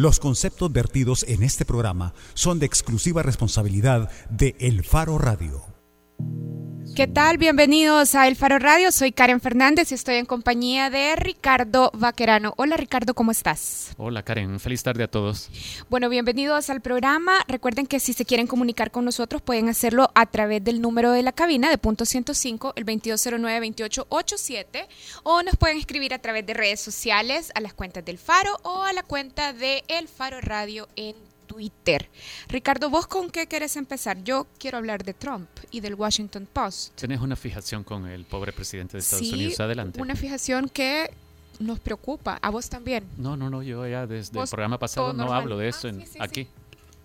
[0.00, 5.79] Los conceptos vertidos en este programa son de exclusiva responsabilidad de El Faro Radio.
[6.96, 7.38] ¿Qué tal?
[7.38, 8.90] Bienvenidos a El Faro Radio.
[8.90, 12.52] Soy Karen Fernández y estoy en compañía de Ricardo Vaquerano.
[12.56, 13.92] Hola Ricardo, ¿cómo estás?
[13.96, 15.48] Hola Karen, feliz tarde a todos.
[15.88, 17.44] Bueno, bienvenidos al programa.
[17.46, 21.22] Recuerden que si se quieren comunicar con nosotros pueden hacerlo a través del número de
[21.22, 24.88] la cabina de punto 105, el 2209-2887,
[25.22, 28.82] o nos pueden escribir a través de redes sociales a las cuentas del Faro o
[28.82, 31.14] a la cuenta de El Faro Radio en
[31.50, 32.08] Twitter.
[32.48, 34.22] Ricardo, ¿vos con qué querés empezar?
[34.22, 36.94] Yo quiero hablar de Trump y del Washington Post.
[36.94, 39.58] ¿Tienes una fijación con el pobre presidente de Estados Unidos?
[39.58, 40.00] Adelante.
[40.00, 41.10] Una fijación que
[41.58, 42.38] nos preocupa.
[42.40, 43.04] ¿A vos también?
[43.16, 43.64] No, no, no.
[43.64, 46.46] Yo ya desde el programa pasado no hablo de eso ah, aquí.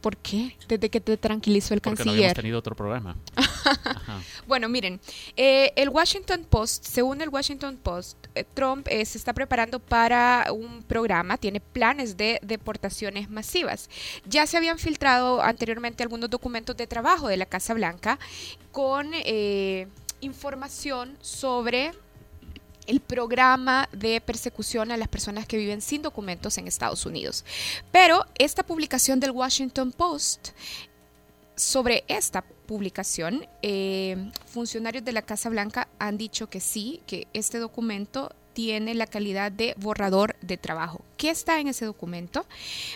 [0.06, 0.56] ¿Por qué?
[0.68, 2.20] Desde que te tranquilizó el Porque canciller.
[2.20, 3.16] No hemos tenido otro programa.
[4.48, 5.00] bueno, miren,
[5.36, 10.46] eh, el Washington Post, según el Washington Post, eh, Trump eh, se está preparando para
[10.54, 13.90] un programa, tiene planes de deportaciones masivas.
[14.28, 18.20] Ya se habían filtrado anteriormente algunos documentos de trabajo de la Casa Blanca
[18.72, 19.12] con
[20.22, 21.94] información sobre
[22.88, 27.46] el programa de persecución a las personas que viven sin documentos en Estados Unidos.
[27.92, 30.50] Pero esta publicación del Washington Post
[31.56, 37.60] sobre esta publicación, eh, funcionarios de la Casa Blanca han dicho que sí, que este
[37.60, 41.04] documento tiene la calidad de borrador de trabajo.
[41.18, 42.46] ¿Qué está en ese documento?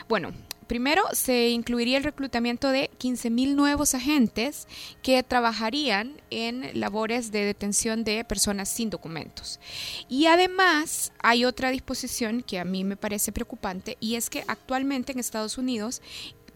[0.07, 0.31] Bueno,
[0.69, 4.67] Primero, se incluiría el reclutamiento de 15.000 nuevos agentes
[5.01, 9.59] que trabajarían en labores de detención de personas sin documentos.
[10.07, 15.11] Y además, hay otra disposición que a mí me parece preocupante y es que actualmente
[15.11, 16.03] en Estados Unidos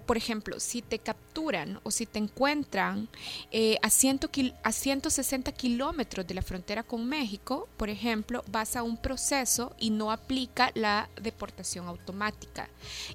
[0.05, 3.07] por ejemplo, si te capturan o si te encuentran
[3.51, 9.75] eh, a, 160 kilómetros de la frontera con México, por ejemplo, vas a un proceso
[9.79, 12.69] y no aplica la deportación automática.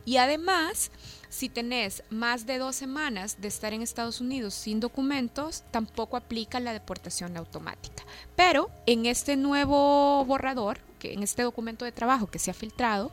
[0.05, 0.91] Y además,
[1.29, 6.61] si tenés más de dos semanas de estar en Estados Unidos sin documentos, tampoco aplica
[6.61, 8.05] la deportación automática.
[8.35, 13.13] Pero en este nuevo borrador, que en este documento de trabajo que se ha filtrado,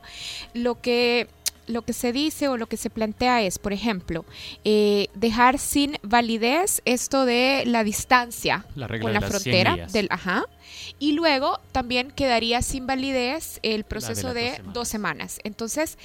[0.54, 1.28] lo que
[1.66, 4.24] lo que se dice o lo que se plantea es, por ejemplo,
[4.64, 8.66] eh, dejar sin validez esto de la distancia
[9.00, 10.44] con la frontera del ajá
[10.98, 15.38] y luego también quedaría sin validez el proceso de, dos, semanas.
[15.44, 15.98] Entonces,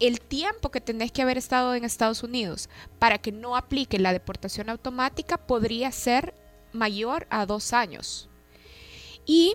[0.00, 4.12] el tiempo que tenés que haber estado en Estados Unidos para que no aplique la
[4.12, 6.34] deportación automática podría ser
[6.72, 8.28] mayor a dos años.
[9.26, 9.54] Y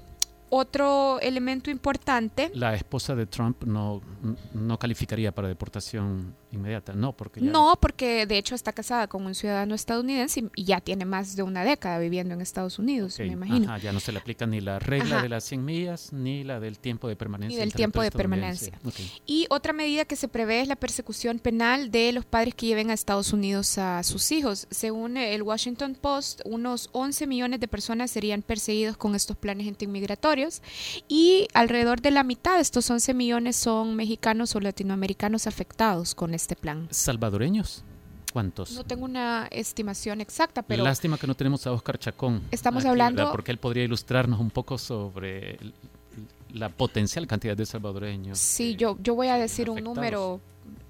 [0.50, 2.52] otro elemento importante.
[2.54, 4.02] La esposa de Trump no,
[4.54, 9.36] no calificaría para deportación inmediata, no, porque No, porque de hecho está casada con un
[9.36, 13.78] ciudadano estadounidense y, ya tiene más de una década viviendo en Estados Unidos, me imagino.
[13.78, 16.80] ya no se le aplica ni la regla de las 100 millas ni la del
[16.80, 17.58] tiempo de permanencia.
[17.58, 18.80] Ni del tiempo de permanencia.
[19.26, 22.90] Y otra medida que se prevé es la persecución penal de los padres que lleven
[22.90, 24.68] a Estados Unidos a sus hijos.
[24.70, 30.62] Según el Washington Post, unos 11 millones de personas serían perseguidos con estos planes antimigratorios
[31.08, 36.34] y alrededor de la mitad de estos 11 millones son mexicanos o latinoamericanos afectados con
[36.40, 36.88] este plan.
[36.90, 37.84] ¿Salvadoreños?
[38.32, 38.72] ¿Cuántos?
[38.74, 40.84] No tengo una estimación exacta, pero...
[40.84, 42.44] Lástima que no tenemos a Oscar Chacón.
[42.52, 43.32] Estamos hablando...
[43.32, 45.58] Porque él podría ilustrarnos un poco sobre
[46.54, 48.38] la potencial cantidad de salvadoreños.
[48.40, 50.40] Sí, yo, yo voy a decir un número,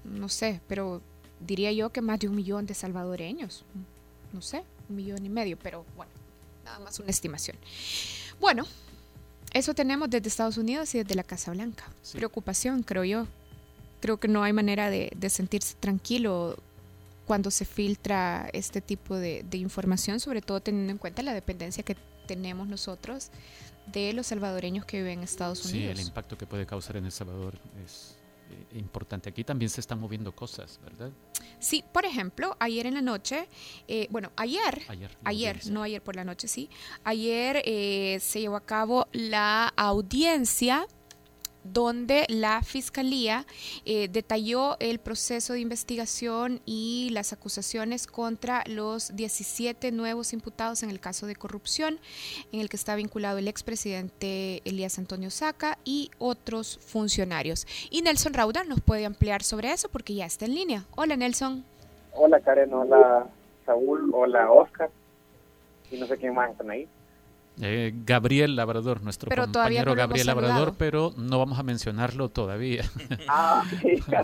[0.04, 1.00] no sé, pero
[1.40, 3.64] diría yo que más de un millón de salvadoreños.
[4.32, 6.12] No sé, un millón y medio, pero bueno,
[6.64, 7.56] nada más una estimación.
[8.38, 8.64] Bueno,
[9.52, 11.84] eso tenemos desde Estados Unidos y desde la Casa Blanca.
[12.12, 13.26] Preocupación, creo yo.
[14.00, 16.56] Creo que no hay manera de, sentirse tranquilo
[17.26, 21.96] cuando se filtra este tipo de, información, sobre todo teniendo en cuenta la dependencia que
[22.26, 23.30] tenemos nosotros
[23.86, 25.96] de los salvadoreños que viven en Estados Unidos.
[25.96, 28.16] Sí, el impacto que puede causar en El Salvador es
[28.50, 29.28] eh, importante.
[29.28, 31.10] Aquí también se están moviendo cosas, ¿verdad?
[31.58, 33.48] Sí, por ejemplo, ayer en la noche,
[33.86, 34.82] eh, bueno, ayer,
[35.24, 36.70] ayer, no ayer por la noche, sí,
[37.04, 40.86] ayer eh, se llevó a cabo la audiencia
[41.64, 43.46] donde la Fiscalía
[43.84, 50.90] eh, detalló el proceso de investigación y las acusaciones contra los 17 nuevos imputados en
[50.90, 51.98] el caso de corrupción,
[52.52, 57.66] en el que está vinculado el expresidente Elías Antonio Saca y otros funcionarios.
[57.90, 60.84] Y Nelson Rauda nos puede ampliar sobre eso porque ya está en línea.
[60.96, 61.64] Hola Nelson.
[62.12, 63.26] Hola Karen, hola
[63.66, 64.90] Saúl, hola Oscar.
[65.90, 66.88] Y no sé quién más están ahí.
[67.62, 72.84] Eh, Gabriel Labrador, nuestro compañero Gabriel Labrador, pero no vamos a mencionarlo todavía.
[73.28, 73.64] Ah,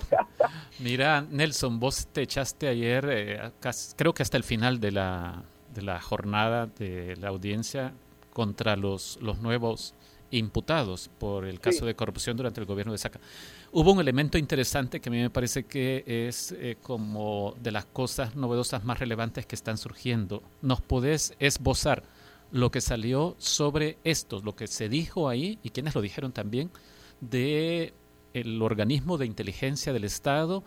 [0.80, 3.50] Mira, Nelson, vos te echaste ayer, eh,
[3.96, 7.92] creo que hasta el final de la, de la jornada de la audiencia
[8.32, 9.94] contra los, los nuevos
[10.30, 13.20] imputados por el caso de corrupción durante el gobierno de Saca.
[13.72, 17.84] Hubo un elemento interesante que a mí me parece que es eh, como de las
[17.86, 20.42] cosas novedosas más relevantes que están surgiendo.
[20.62, 22.02] ¿Nos podés esbozar
[22.56, 26.70] lo que salió sobre esto, lo que se dijo ahí y quienes lo dijeron también,
[27.20, 27.92] de
[28.32, 30.62] el organismo de inteligencia del Estado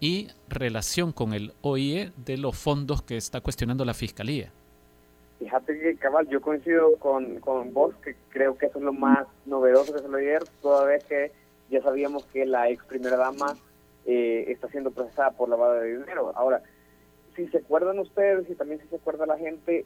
[0.00, 4.50] y relación con el OIE de los fondos que está cuestionando la Fiscalía?
[5.38, 9.26] Fíjate que, cabal, yo coincido con, con vos, que creo que eso es lo más
[9.44, 11.32] novedoso que se lo ayer, toda vez que
[11.70, 13.56] ya sabíamos que la ex primera dama
[14.06, 16.32] eh, está siendo procesada por lavado de dinero.
[16.34, 16.62] Ahora,
[17.34, 19.84] si se acuerdan ustedes y también si se acuerda la gente,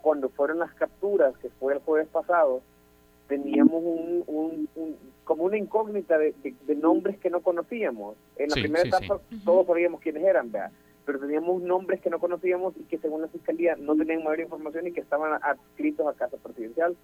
[0.00, 2.62] cuando fueron las capturas, que fue el jueves pasado,
[3.28, 4.68] teníamos un,
[5.24, 6.34] como una incógnita de,
[6.76, 8.16] nombres que no conocíamos.
[8.36, 10.72] En la primera etapa todos sabíamos quiénes eran, ¿verdad?
[11.10, 14.86] pero teníamos nombres que no conocíamos y que según la fiscalía no tenían mayor información
[14.86, 16.96] y que estaban adscritos a casa presidencial.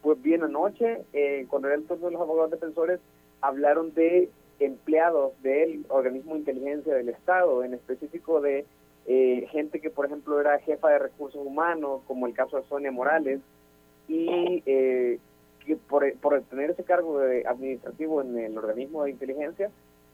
[0.00, 3.00] Pues bien anoche, eh, cuando era el turno de los abogados defensores,
[3.40, 4.30] hablaron de
[4.60, 8.64] empleados del organismo de inteligencia del Estado, en específico de
[9.10, 12.92] eh, gente que, por ejemplo, era jefa de recursos humanos, como el caso de Sonia
[12.92, 13.40] Morales,
[14.06, 15.18] y eh,
[15.64, 19.70] que por, por tener ese cargo de administrativo en el organismo de inteligencia,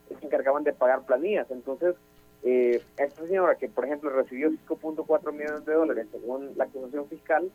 [0.09, 1.51] se encargaban de pagar planillas.
[1.51, 1.97] Entonces,
[2.45, 7.51] eh, esta señora que, por ejemplo, recibió 5.4 millones de dólares según la acusación fiscal,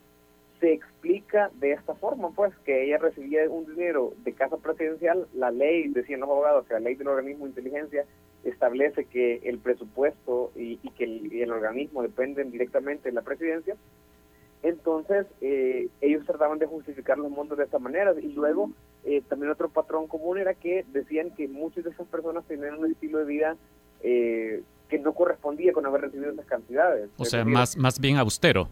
[0.60, 5.52] se explica de esta forma, pues, que ella recibía un dinero de casa presidencial, la
[5.52, 8.06] ley, decían los abogados, que la ley del organismo de inteligencia
[8.44, 13.76] establece que el presupuesto y, que el, organismo dependen directamente de la presidencia,
[14.64, 18.14] entonces eh, ellos trataban de justificar los montos de esta manera.
[18.20, 18.72] Y luego
[19.06, 22.92] eh, también otro patrón común era que decían que muchas de esas personas tenían un
[22.92, 23.58] estilo de vida
[24.02, 27.10] eh, que no correspondía con haber recibido esas cantidades.
[27.18, 28.68] O sea, más, más bien austero.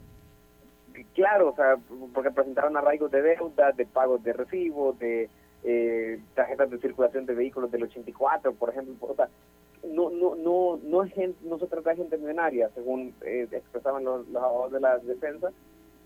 [1.14, 1.78] Claro, o sea,
[2.14, 5.30] porque presentaron arraigos de deuda, de pagos de recibos, de
[5.70, 8.96] eh, tarjetas de circulación de vehículos del 84, por ejemplo.
[9.02, 9.28] O sea,
[9.84, 14.06] no, no, no, no, es gente, no se trata de gente millonaria, según eh, expresaban
[14.06, 15.52] los, abogados de la defensa,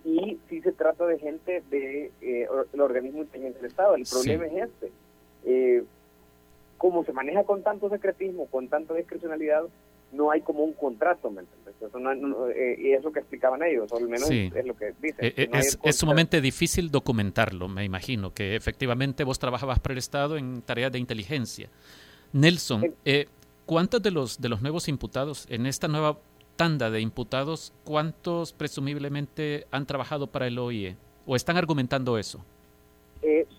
[0.04, 3.96] y sí se trata de gente del de, eh, organismo de inteligencia del Estado.
[3.96, 4.92] El problema es este.
[5.46, 5.84] Eh,
[6.80, 9.66] como se maneja con tanto secretismo, con tanta discrecionalidad,
[10.12, 11.62] no hay como un contrato, ¿me entiendes?
[12.56, 15.18] Eh, y es lo que explicaban ellos, o al menos es, lo que dicen.
[15.20, 20.62] Eh, es, sumamente difícil documentarlo, me imagino, que efectivamente vos trabajabas para el Estado en
[20.62, 21.70] tareas de inteligencia.
[22.34, 23.28] Nelson, eh,
[23.66, 26.20] ¿cuántos de los, de los nuevos imputados en esta nueva
[26.56, 30.98] tanda de imputados, cuántos presumiblemente han trabajado para el OIE?
[31.26, 32.44] ¿O están argumentando eso?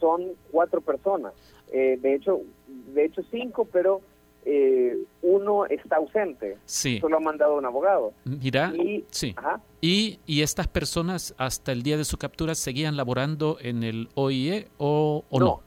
[0.00, 1.32] son cuatro personas.
[1.70, 4.00] de hecho, de hecho cinco, pero
[4.44, 6.58] eh, uno está ausente.
[6.64, 6.98] Sí.
[7.00, 8.12] Solo ha mandado un abogado.
[8.24, 9.34] Mira, y, sí.
[9.80, 14.68] ¿Y, ¿Y estas personas hasta el día de su captura seguían laborando en el OIE
[14.78, 15.62] o, no,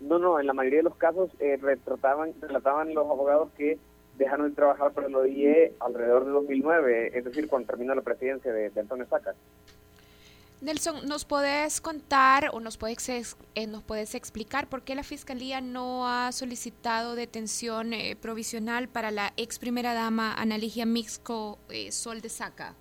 [0.00, 0.18] no?
[0.18, 3.78] No, en la mayoría de los casos eh, retrataban, relataban los abogados que
[4.18, 8.52] dejaron de trabajar para el OIE alrededor de 2009, es decir, cuando terminó la presidencia
[8.52, 9.34] de, de Antonio Saca.
[10.62, 15.60] Nelson, ¿nos puedes contar o nos puedes, eh, nos puedes explicar por qué la Fiscalía
[15.60, 22.20] no ha solicitado detención eh, provisional para la ex primera dama Analigia Mixco eh, Sol
[22.20, 22.76] de Saca?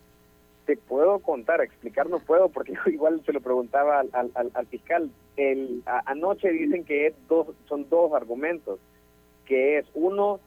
[0.68, 5.10] Te puedo contar, explicar no puedo porque igual se lo preguntaba al, al, fiscal.
[5.36, 8.80] El, anoche dicen que dos, son dos argumentos,
[9.48, 10.40] que es uno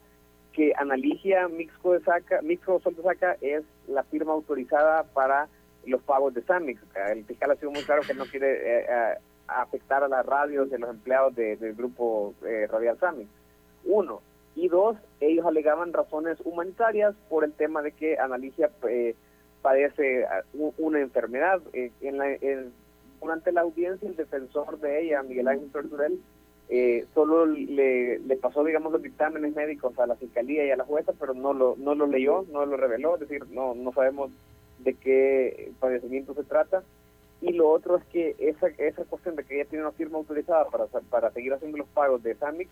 [0.52, 5.48] que Analigia Mixco, de Saca, Mixco Sol de Saca es la firma autorizada para
[5.86, 6.80] los pagos de Samix.
[7.10, 9.14] El fiscal ha sido muy claro que no quiere eh, eh,
[9.48, 13.28] afectar a las radios de los empleados del grupo eh, radial Samix.
[13.84, 14.22] Uno.
[14.56, 18.70] Y dos, ellos alegaban razones humanitarias por el tema de que Analicia
[19.62, 20.26] padece
[20.78, 21.60] una enfermedad.
[21.72, 22.36] en la,
[23.20, 26.20] durante la audiencia, el defensor de ella, Miguel Ángel Torturel,
[27.14, 31.12] solo le, le, pasó, digamos, los dictámenes médicos a la fiscalía y a la jueza,
[31.18, 34.30] pero no lo, no lo leyó, no lo reveló, es decir, no, no sabemos
[34.78, 36.82] de qué padecimiento se trata.
[37.40, 40.66] Y lo otro es que esa, esa cuestión de que ella tiene una firma autorizada
[40.70, 42.68] para, para seguir haciendo los pagos de SAMIC,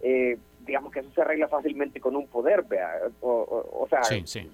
[0.00, 3.00] eh, digamos que eso se arregla fácilmente con un poder, vea.
[3.20, 4.00] O, sea,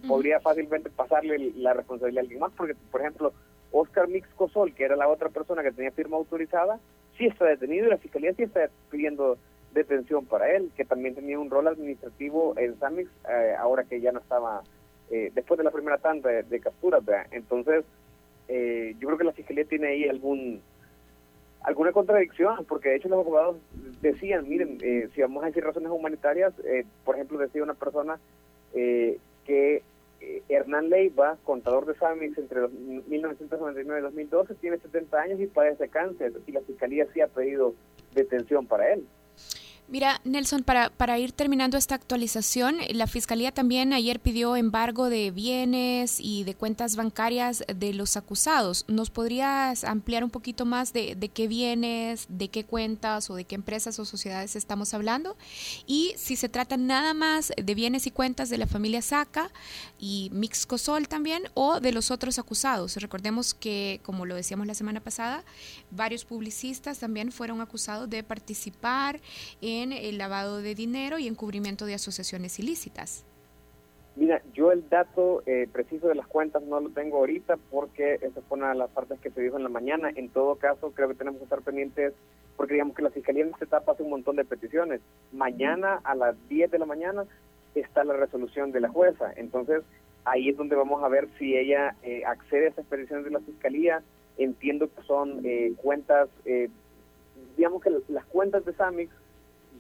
[0.07, 3.33] podría fácilmente pasarle la responsabilidad a alguien más, porque, por ejemplo,
[3.73, 6.79] Oscar Mix Cosol, que era la otra persona que tenía firma autorizada,
[7.19, 9.37] sí está detenido y la fiscalía sí está pidiendo
[9.73, 14.13] detención para él, que también tenía un rol administrativo en SAMIX, eh, ahora que ya
[14.13, 14.63] no estaba
[15.11, 17.02] eh, después de la primera tanda de, capturas.
[17.30, 17.84] Entonces,
[18.49, 20.61] eh, yo creo que la fiscalía tiene ahí algún
[21.62, 23.56] alguna contradicción, porque de hecho los abogados
[24.02, 26.52] decían, miren, eh, si vamos a decir razones humanitarias,
[27.04, 28.18] por ejemplo, decía una persona
[28.75, 29.82] que
[30.50, 36.34] Hernán Leiva, contador de SAMIX entre 1999 y 2012, tiene 70 años y padece cáncer,
[36.46, 37.75] y la fiscalía sí ha pedido
[38.14, 39.06] detención para él.
[39.87, 45.31] Mira, Nelson, para, para ir terminando esta actualización, la Fiscalía también ayer pidió embargo de
[45.31, 48.87] bienes y de cuentas bancarias de los acusados.
[48.88, 53.45] ¿Nos podrías ampliar un poquito más de, de qué bienes, de qué cuentas o de
[53.45, 55.37] qué empresas o sociedades estamos hablando?
[55.87, 59.50] Y si se trata nada más de bienes y cuentas de la familia Saca
[59.99, 62.97] y Mixcosol también o de los otros acusados.
[62.97, 65.45] Recordemos que, como lo decíamos la semana pasada,
[65.91, 69.21] varios publicistas también fueron acusados de participar
[69.61, 73.25] en el lavado de dinero y encubrimiento de asociaciones ilícitas.
[74.16, 78.40] Mira, yo el dato eh, preciso de las cuentas no lo tengo ahorita porque esa
[78.43, 80.11] fue una de las partes que se dijo en la mañana.
[80.14, 82.12] En todo caso, creo que tenemos que estar pendientes
[82.57, 85.00] porque digamos que la Fiscalía en esta etapa hace un montón de peticiones.
[85.33, 87.25] Mañana a las 10 de la mañana
[87.75, 89.33] está la resolución de la jueza.
[89.35, 89.83] Entonces,
[90.25, 93.40] ahí es donde vamos a ver si ella eh, accede a esas peticiones de la
[93.40, 94.00] Fiscalía.
[94.38, 96.28] Entiendo que son eh, cuentas,
[97.57, 99.11] digamos que las cuentas de Samix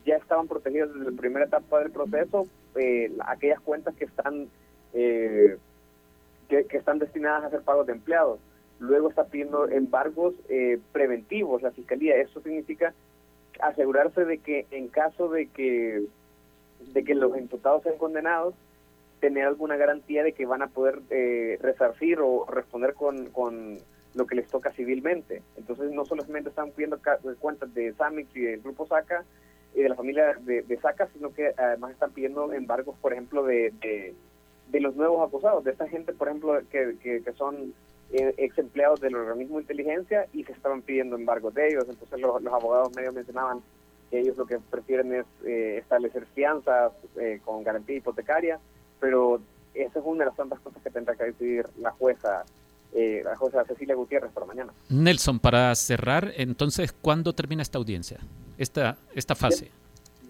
[0.04, 2.46] ya estaban protegidas desde la primera etapa del proceso,
[2.76, 4.48] eh, aquellas cuentas que están
[4.92, 5.56] eh,
[6.48, 8.38] que, están destinadas a hacer pagos de empleados.
[8.80, 12.16] Luego está pidiendo embargos eh, preventivos la fiscalía.
[12.16, 12.92] Eso significa
[13.60, 16.04] asegurarse de que en caso de que
[16.92, 18.54] de que los imputados sean condenados,
[19.20, 21.00] tener alguna garantía de que van a poder
[21.62, 23.78] resarcir o responder con, con
[24.14, 25.42] lo que les toca civilmente.
[25.56, 27.00] Entonces no solamente están pidiendo
[27.38, 29.24] cuentas de SAMIC y del Grupo SACA,
[29.74, 33.44] y de la familia de, de Saca, sino que además están pidiendo embargos, por ejemplo,
[33.44, 37.72] de, de, los nuevos acusados, de esta gente, por ejemplo, que, que, son
[38.12, 41.86] eh, ex empleados del organismo de inteligencia y se estaban pidiendo embargos de ellos.
[41.88, 43.60] Entonces los, los abogados medio mencionaban
[44.10, 48.58] que ellos lo que prefieren es eh, establecer fianzas eh, con garantía hipotecaria,
[49.00, 49.40] pero
[49.74, 52.44] esa es una de las tantas cosas que tendrá que decidir la jueza
[52.94, 54.72] eh, la jueza Cecilia Gutiérrez para mañana.
[54.88, 58.20] Nelson, para cerrar, entonces, ¿cuándo termina esta audiencia,
[58.58, 59.70] esta, esta fase?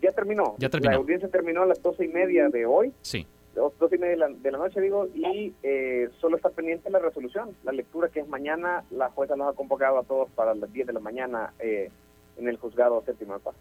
[0.01, 0.55] Ya, terminó.
[0.59, 0.93] ya terminó.
[0.93, 2.93] La audiencia terminó a las doce y media de hoy.
[3.03, 3.27] Sí.
[3.55, 7.73] Doce y media de la, noche, digo, y eh, solo está pendiente la resolución, la
[7.73, 8.85] lectura que es mañana.
[8.91, 11.91] La jueza nos ha convocado a todos para las 10 de la mañana eh,
[12.37, 13.55] en el juzgado séptimo de paz.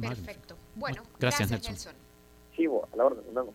[0.00, 0.56] Perfecto.
[0.74, 1.94] Bueno, gracias, Nelson.
[2.56, 3.46] Chivo, a la orden, nos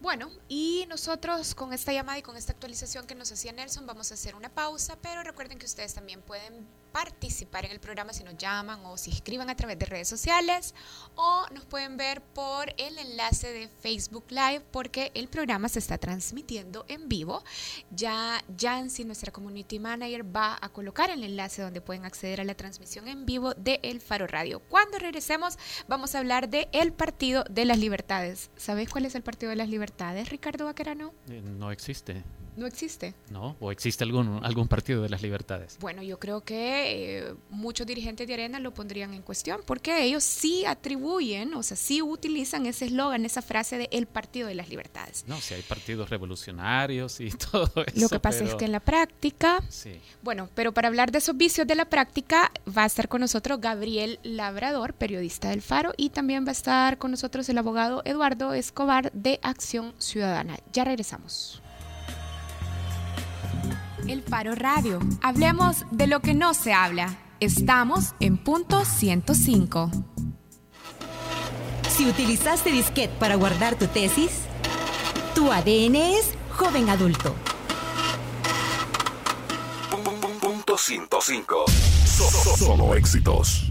[0.00, 4.12] bueno, y nosotros con esta llamada y con esta actualización que nos hacía Nelson vamos
[4.12, 8.24] a hacer una pausa, pero recuerden que ustedes también pueden participar en el programa si
[8.24, 10.74] nos llaman o si escriban a través de redes sociales
[11.14, 15.98] o nos pueden ver por el enlace de Facebook Live porque el programa se está
[15.98, 17.42] transmitiendo en vivo.
[17.90, 22.54] Ya Jancy, nuestra community manager, va a colocar el enlace donde pueden acceder a la
[22.54, 24.60] transmisión en vivo de El Faro Radio.
[24.60, 28.50] Cuando regresemos vamos a hablar de el Partido de las Libertades.
[28.56, 31.12] ¿Sabes cuál es el Partido de las Libertades, Ricardo Baquerano?
[31.28, 32.24] Eh, no existe.
[32.58, 33.14] ¿No existe?
[33.30, 35.78] No, o existe algún, algún partido de las libertades.
[35.78, 40.24] Bueno, yo creo que eh, muchos dirigentes de Arena lo pondrían en cuestión, porque ellos
[40.24, 44.70] sí atribuyen, o sea, sí utilizan ese eslogan, esa frase de el partido de las
[44.70, 45.24] libertades.
[45.28, 48.00] No, si hay partidos revolucionarios y todo eso.
[48.00, 50.00] Lo que pasa es que en la práctica, sí.
[50.24, 53.60] bueno, pero para hablar de esos vicios de la práctica, va a estar con nosotros
[53.60, 58.52] Gabriel Labrador, periodista del Faro, y también va a estar con nosotros el abogado Eduardo
[58.52, 60.58] Escobar de Acción Ciudadana.
[60.72, 61.62] Ya regresamos.
[64.08, 65.00] El Faro Radio.
[65.22, 67.18] Hablemos de lo que no se habla.
[67.40, 69.90] Estamos en punto 105.
[71.90, 74.30] Si utilizaste disquete para guardar tu tesis,
[75.34, 77.34] tu ADN es joven adulto.
[80.40, 81.64] Punto 105.
[82.56, 83.70] Solo éxitos.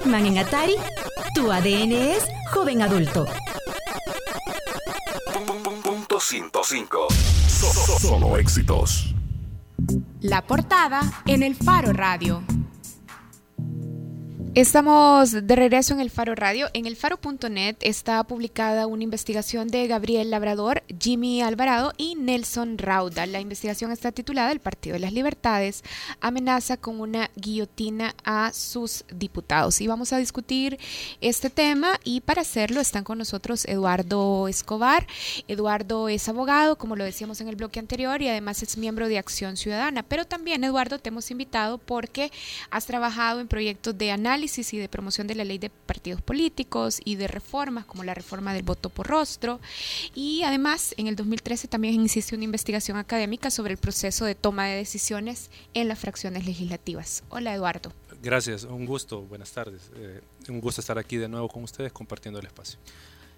[0.00, 0.76] Pac-Man en Atari,
[1.34, 3.26] tu ADN es joven adulto.
[5.82, 7.08] Punto 105.
[8.00, 9.14] Solo éxitos.
[10.20, 12.42] La portada en el Faro Radio.
[14.56, 16.70] Estamos de regreso en el Faro Radio.
[16.72, 23.26] En el faro.net está publicada una investigación de Gabriel Labrador, Jimmy Alvarado y Nelson Rauda.
[23.26, 25.84] La investigación está titulada El Partido de las Libertades
[26.20, 29.80] amenaza con una guillotina a sus diputados.
[29.80, 30.80] Y vamos a discutir
[31.20, 35.06] este tema y para hacerlo están con nosotros Eduardo Escobar.
[35.46, 39.18] Eduardo es abogado, como lo decíamos en el bloque anterior, y además es miembro de
[39.18, 40.02] Acción Ciudadana.
[40.02, 42.32] Pero también, Eduardo, te hemos invitado porque
[42.72, 47.00] has trabajado en proyectos de análisis y de promoción de la ley de partidos políticos
[47.04, 49.60] y de reformas como la reforma del voto por rostro.
[50.14, 54.66] Y además, en el 2013 también iniciaste una investigación académica sobre el proceso de toma
[54.66, 57.22] de decisiones en las fracciones legislativas.
[57.28, 57.92] Hola, Eduardo.
[58.22, 59.90] Gracias, un gusto, buenas tardes.
[59.96, 62.78] Eh, un gusto estar aquí de nuevo con ustedes compartiendo el espacio.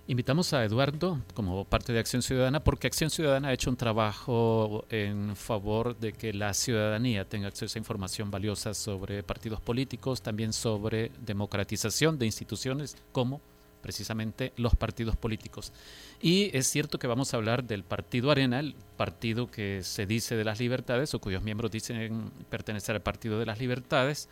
[0.09, 4.85] Invitamos a Eduardo como parte de Acción Ciudadana porque Acción Ciudadana ha hecho un trabajo
[4.91, 10.53] en favor de que la ciudadanía tenga acceso a información valiosa sobre partidos políticos, también
[10.53, 13.41] sobre democratización de instituciones como
[13.81, 15.73] precisamente los partidos políticos.
[16.21, 20.35] Y es cierto que vamos a hablar del Partido Arena, el partido que se dice
[20.35, 24.29] de las libertades o cuyos miembros dicen pertenecer al Partido de las Libertades.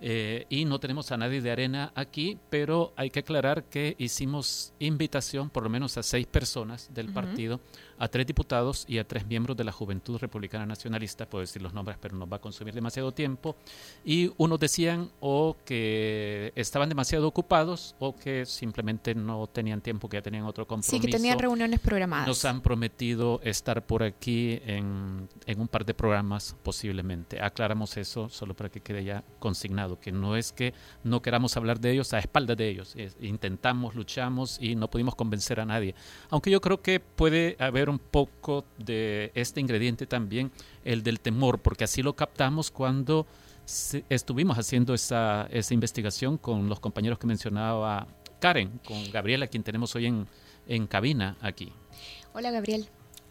[0.00, 4.74] Eh, y no tenemos a nadie de arena aquí, pero hay que aclarar que hicimos
[4.78, 7.60] invitación por lo menos a seis personas del partido
[7.98, 11.72] a tres diputados y a tres miembros de la Juventud Republicana Nacionalista, puedo decir los
[11.72, 13.56] nombres, pero nos va a consumir demasiado tiempo,
[14.04, 20.18] y unos decían o que estaban demasiado ocupados o que simplemente no tenían tiempo, que
[20.18, 20.90] ya tenían otro compromiso.
[20.90, 22.26] Sí, que tenían reuniones programadas.
[22.26, 27.40] Nos han prometido estar por aquí en, en un par de programas posiblemente.
[27.40, 30.74] Aclaramos eso solo para que quede ya consignado, que no es que
[31.04, 35.60] no queramos hablar de ellos a espaldas de ellos, intentamos, luchamos y no pudimos convencer
[35.60, 35.94] a nadie.
[36.30, 40.50] Aunque yo creo que puede haber un poco de este ingrediente también,
[40.84, 43.26] el del temor, porque así lo captamos cuando
[44.08, 48.06] estuvimos haciendo esa, esa investigación con los compañeros que mencionaba
[48.38, 50.26] Karen, con Gabriela, quien tenemos hoy en,
[50.68, 51.72] en cabina aquí.
[52.32, 52.88] Hola Gabriel.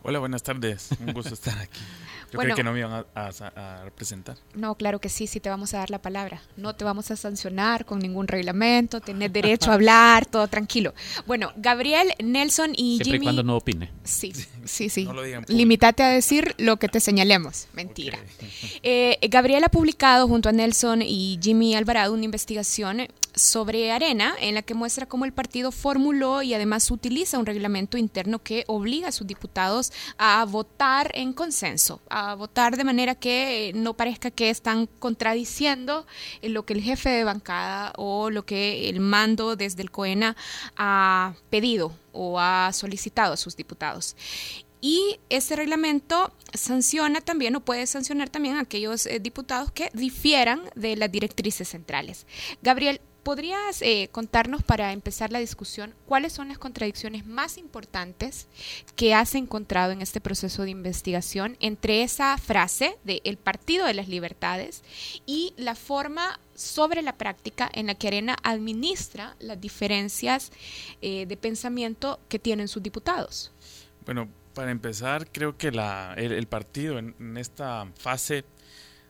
[0.07, 0.89] Hola, buenas tardes.
[0.99, 1.79] Un gusto estar aquí.
[2.31, 4.37] Yo creo que no me iban a, representar.
[4.53, 6.43] No, claro que sí, sí te vamos a dar la palabra.
[6.57, 10.93] No te vamos a sancionar con ningún reglamento, tenés derecho a hablar, todo tranquilo.
[11.25, 13.25] Bueno, Gabriel, Nelson y Siempre Jimmy.
[13.25, 13.91] cuando no opine.
[14.03, 14.31] Sí,
[14.65, 15.05] sí, sí.
[15.05, 17.67] No Limítate a decir lo que te señalemos.
[17.73, 18.19] Mentira.
[18.87, 24.55] Eh, Gabriel ha publicado junto a Nelson y Jimmy Alvarado una investigación sobre Arena, en
[24.55, 29.09] la que muestra cómo el partido formuló y además utiliza un reglamento interno que obliga
[29.09, 34.49] a sus diputados a votar en consenso, a votar de manera que no parezca que
[34.49, 36.05] están contradiciendo
[36.41, 40.35] lo que el jefe de bancada o lo que el mando desde el COENA
[40.77, 44.15] ha pedido o ha solicitado a sus diputados.
[44.81, 50.61] Y ese reglamento sanciona también o puede sancionar también a aquellos eh, diputados que difieran
[50.75, 52.27] de las directrices centrales.
[52.61, 58.45] Gabriel, ¿Podrías eh, contarnos para empezar la discusión cuáles son las contradicciones más importantes
[58.95, 63.95] que has encontrado en este proceso de investigación entre esa frase de el Partido de
[63.95, 64.83] las Libertades
[65.25, 70.51] y la forma sobre la práctica en la que Arena administra las diferencias
[71.01, 73.51] eh, de pensamiento que tienen sus diputados?
[74.05, 78.45] Bueno, para empezar, creo que la, el, partido en esta fase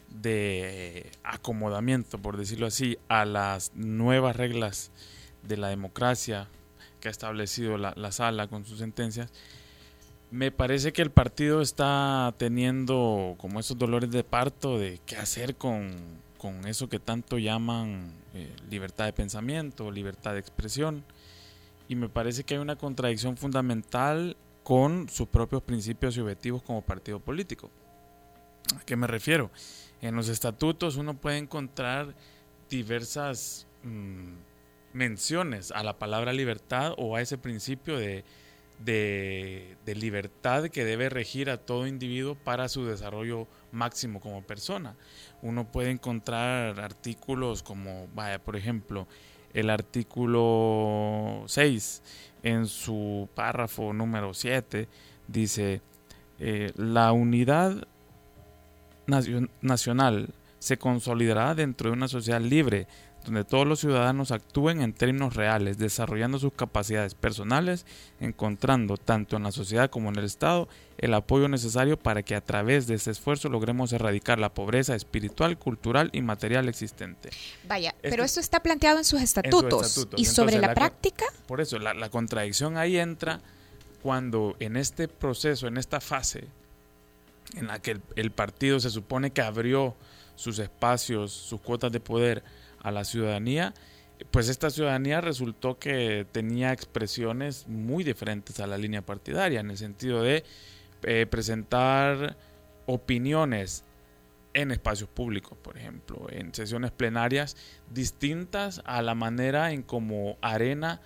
[0.10, 4.92] de acomodamiento, por decirlo así, a las nuevas reglas
[5.44, 6.48] de la democracia
[7.00, 9.32] que ha establecido la, sala con sus sentencias,
[10.32, 15.56] me parece que el partido está teniendo como esos dolores de parto de qué hacer
[15.56, 16.26] con,
[16.68, 21.04] eso que tanto llaman eh, libertad de pensamiento, libertad de expresión.
[21.88, 26.82] Y me parece que hay una contradicción fundamental con sus propios principios y objetivos como
[26.82, 27.70] partido político.
[28.76, 29.52] ¿A qué me refiero?
[30.06, 32.14] En los estatutos uno puede encontrar
[32.70, 34.34] diversas mm,
[34.94, 38.24] menciones a la palabra libertad o a ese principio de,
[38.78, 44.96] de, libertad que debe regir a todo individuo para su desarrollo máximo como persona.
[45.42, 49.08] Uno puede encontrar artículos como, vaya, por ejemplo,
[49.56, 52.04] el artículo 6
[52.44, 54.88] en su párrafo número 7
[55.28, 55.82] dice,
[56.38, 57.88] eh, la unidad
[59.08, 62.88] nacional se consolidará dentro de una sociedad libre,
[63.24, 67.86] donde todos los ciudadanos actúen en términos reales, desarrollando sus capacidades personales,
[68.20, 72.42] encontrando tanto en la sociedad como en el Estado el apoyo necesario para que a
[72.42, 77.30] través de ese esfuerzo logremos erradicar la pobreza espiritual, cultural y material existente.
[77.68, 80.08] Vaya, este pero esto está planteado en sus estatutos.
[80.16, 81.26] ¿Y sobre la, práctica?
[81.48, 83.42] Por eso, la, la contradicción ahí entra
[84.02, 86.48] cuando en este proceso, en esta fase,
[87.56, 89.96] en la que el, partido se supone que abrió
[90.36, 92.44] sus espacios, sus cuotas de poder
[92.82, 93.74] a la ciudadanía,
[94.32, 99.78] pues esta ciudadanía resultó que tenía expresiones muy diferentes a la línea partidaria, en el
[99.78, 100.44] sentido de
[101.04, 102.38] eh, presentar
[102.86, 103.84] opiniones
[104.54, 107.58] en espacios públicos, por ejemplo, en sesiones plenarias
[107.92, 111.02] distintas a la manera en como Arena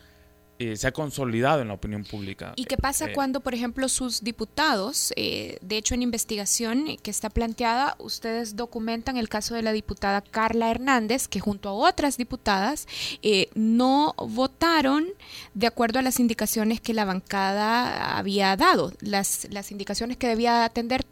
[0.60, 2.52] eh, se ha consolidado en la opinión pública.
[2.58, 7.10] ¿Y qué pasa Eh, cuando, por ejemplo, sus diputados, eh, de hecho en investigación que
[7.10, 12.18] está planteada, ustedes documentan el caso de la diputada Carla Hernández, que junto a otras
[12.18, 12.88] diputadas
[13.22, 15.08] eh, no votaron
[15.54, 20.66] de acuerdo a las indicaciones que la bancada había dado, las, las indicaciones que debía
[20.66, 21.06] atender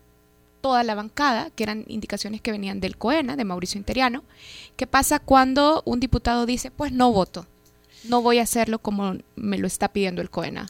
[0.59, 4.25] toda la bancada, que eran indicaciones que venían del COENA, de Mauricio Interiano.
[4.75, 7.47] ¿Qué pasa cuando un diputado dice, pues no voto?
[8.03, 10.67] No voy a hacerlo como me lo está pidiendo el COENA.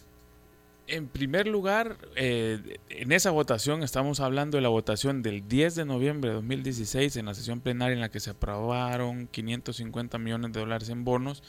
[0.87, 5.85] En primer lugar, eh, en esa votación estamos hablando de la votación del 10 de
[5.85, 10.61] noviembre de 2016 en la sesión plenaria en la que se aprobaron 550 millones de
[10.61, 11.43] dólares en bonos.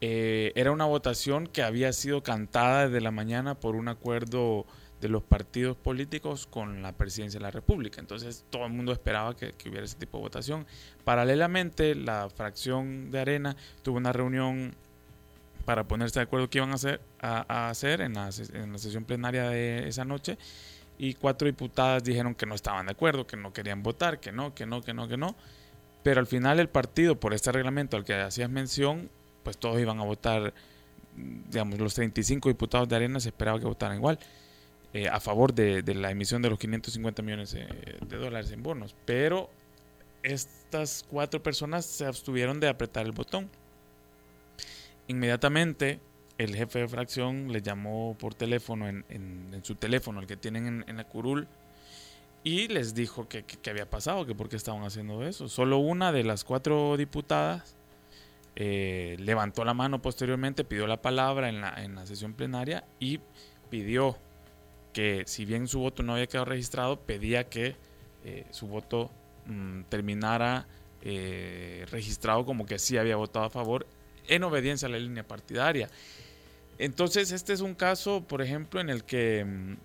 [0.00, 4.64] Eh, era una votación que había sido cantada desde la mañana por un acuerdo
[5.00, 8.00] de los partidos políticos con la presidencia de la República.
[8.00, 10.66] Entonces todo el mundo esperaba que, que hubiera ese tipo de votación.
[11.02, 14.76] Paralelamente, la fracción de Arena tuvo una reunión
[15.64, 20.38] para ponerse de acuerdo qué iban a hacer, en, la, sesión plenaria de esa noche
[20.98, 24.54] y cuatro diputadas dijeron que no estaban de acuerdo, que no querían votar, que no,
[24.54, 25.34] que no, que no, que no.
[26.02, 29.10] Pero al final el partido, por este reglamento al que hacías mención,
[29.42, 30.52] pues todos iban a votar,
[31.16, 34.18] digamos, los 35 diputados de Arena se esperaba que votaran igual,
[34.92, 37.66] eh, a favor de, de la emisión de los 550 millones eh,
[38.06, 38.94] de dólares en bonos.
[39.04, 39.50] Pero
[40.22, 43.50] estas cuatro personas se abstuvieron de apretar el botón.
[45.08, 46.00] Inmediatamente
[46.38, 50.96] el jefe de fracción le llamó por teléfono en, su teléfono, el que tienen en,
[50.96, 51.48] la curul,
[52.44, 55.48] y les dijo que, había pasado, que por qué estaban haciendo eso.
[55.48, 57.76] Solo una de las cuatro diputadas
[58.56, 63.20] eh, levantó la mano posteriormente, pidió la palabra en la, en la sesión plenaria y
[63.70, 64.16] pidió
[64.92, 67.76] que si bien su voto no había quedado registrado, pedía que
[68.24, 69.10] eh, su voto
[69.46, 70.66] mm, terminara
[71.00, 73.86] eh, registrado como que sí había votado a favor
[74.28, 75.88] en obediencia a la línea partidaria.
[76.78, 79.76] Entonces, este es un caso, por ejemplo, en el que, mm,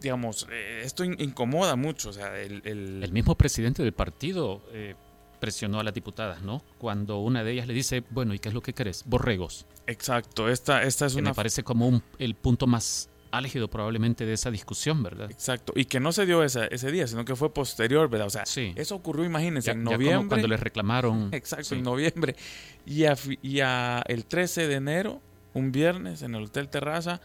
[0.00, 2.10] digamos, eh, esto in- incomoda mucho.
[2.10, 4.94] O sea, el, el- El mismo presidente del partido eh,
[5.40, 6.62] presionó a las diputadas, ¿no?
[6.78, 9.04] Cuando una de ellas le dice, bueno, ¿y qué es lo que querés?
[9.06, 9.66] Borregos.
[9.86, 11.30] Exacto, esta, esta es que una...
[11.30, 15.30] me parece como un- el punto más álgido probablemente de esa discusión, ¿verdad?
[15.30, 18.26] Exacto, y que no se dio esa- ese día, sino que fue posterior, ¿verdad?
[18.28, 18.72] O sea, Sí.
[18.76, 20.28] eso ocurrió, imagínense, Ya- en ya como noviembre.
[20.28, 21.28] cuando les reclamaron.
[21.32, 21.74] Exacto, Sí.
[21.76, 22.36] en noviembre.
[22.86, 25.20] Y, a, y a el 13 de enero,
[25.54, 27.20] un viernes, en el Hotel Terraza,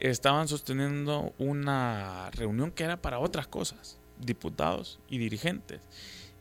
[0.00, 5.80] estaban sosteniendo una reunión que era para otras cosas, diputados y dirigentes.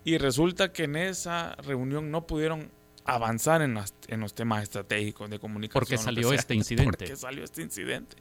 [0.06, 2.72] Y resulta que en esa reunión no pudieron
[3.06, 5.80] avanzar en, las- en los temas estratégicos de comunicación.
[5.82, 6.86] Porque que salió este incidente.
[7.06, 8.16] Porque salió este incidente.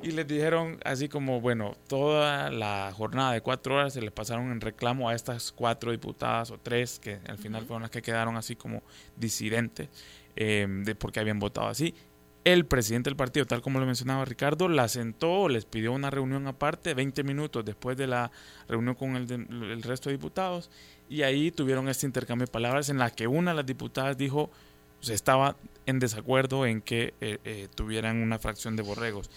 [0.00, 4.52] Y les dijeron así como, bueno, toda la jornada de cuatro horas se les pasaron
[4.52, 8.36] en reclamo a estas cuatro diputadas o tres, que al final fueron las que quedaron
[8.36, 8.82] así como
[9.16, 9.88] disidentes,
[10.36, 11.94] eh, de porque habían votado así.
[12.44, 16.46] El presidente del partido, tal como lo mencionaba Ricardo, la sentó, les pidió una reunión
[16.46, 18.30] aparte, 20 minutos después de la
[18.68, 20.70] reunión con el, de- el resto de diputados,
[21.08, 24.48] y ahí tuvieron este intercambio de palabras en la que una de las diputadas dijo,
[25.00, 25.56] se estaba
[25.86, 29.28] en desacuerdo en que eh, eh, tuvieran una fracción de borregos.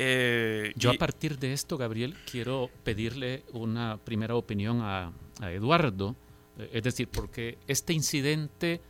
[0.00, 5.50] Eh, Yo y- a partir de esto, Gabriel, quiero pedirle una primera opinión a, a
[5.52, 6.14] Eduardo,
[6.56, 8.80] eh, es decir, porque este incidente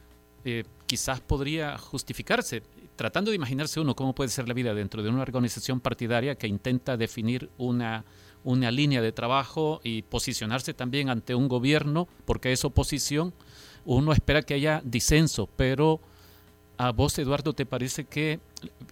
[0.44, 2.62] eh, quizás podría justificarse,
[2.94, 6.47] tratando de imaginarse uno cómo puede ser la vida dentro de una organización partidaria que
[6.47, 8.05] intenta definir una,
[8.44, 13.33] una línea de trabajo y posicionarse también ante un gobierno, porque es oposición,
[13.87, 16.01] uno espera que haya disenso, pero
[16.78, 18.38] a vos, Eduardo, ¿te parece que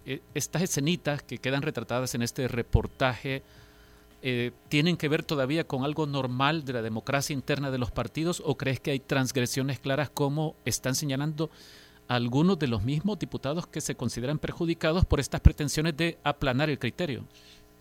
[0.05, 3.43] eh, estas escenitas que quedan retratadas en este reportaje
[4.21, 8.43] eh, tienen que ver todavía con algo normal de la democracia interna de los partidos
[8.45, 11.49] o crees que hay transgresiones claras como están señalando
[12.09, 16.79] algunos de los mismos diputados que se consideran perjudicados por estas pretensiones de aplanar el
[16.79, 17.23] criterio?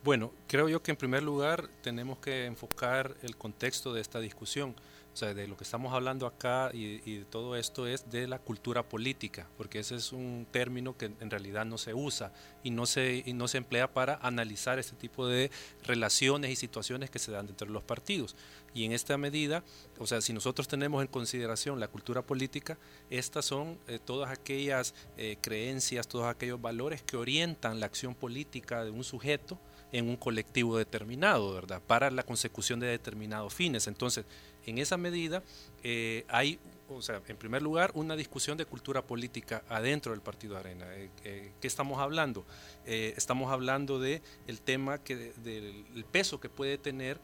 [0.05, 4.75] Bueno, creo yo que en primer lugar tenemos que enfocar el contexto de esta discusión.
[5.17, 8.39] O sea, de lo que estamos hablando acá y, de todo esto es de la
[8.39, 12.85] cultura política, porque ese es un término que en realidad no se usa y no
[12.85, 15.51] se, y no se emplea para analizar este tipo de
[15.85, 18.37] relaciones y situaciones que se dan dentro de los partidos.
[18.75, 19.65] Y en esta medida,
[19.99, 22.77] o sea, si nosotros tenemos en consideración la cultura política,
[23.09, 28.85] estas son eh, todas aquellas eh, creencias, todos aquellos valores que orientan la acción política
[28.85, 29.59] de un sujeto
[29.93, 31.81] en un colectivo determinado, ¿verdad?
[31.87, 33.87] Para la consecución de determinados fines.
[33.87, 34.27] Entonces,
[34.67, 35.43] en esa medida
[35.83, 40.57] eh, hay o sea, en primer lugar, una discusión de cultura política adentro del Partido
[40.57, 40.87] Arena.
[40.95, 42.45] Eh, eh, ¿Qué estamos hablando?
[42.85, 44.23] Estamos hablando de
[44.65, 47.19] tema que del peso que puede tener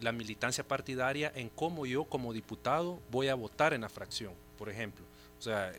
[0.00, 4.68] la militancia partidaria en cómo yo como diputado voy a votar en la fracción, por
[4.68, 5.04] ejemplo.
[5.40, 5.72] O sea,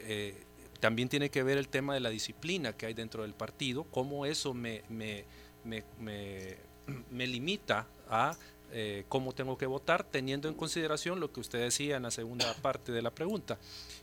[0.81, 4.25] también tiene que ver el tema de la disciplina que hay dentro del partido, cómo
[4.25, 5.23] eso me, me,
[5.63, 5.85] me,
[7.09, 8.35] me limita a
[8.75, 12.51] eh, cómo tengo que votar, teniendo en consideración lo que usted decía en la segunda
[12.61, 13.59] parte de la pregunta.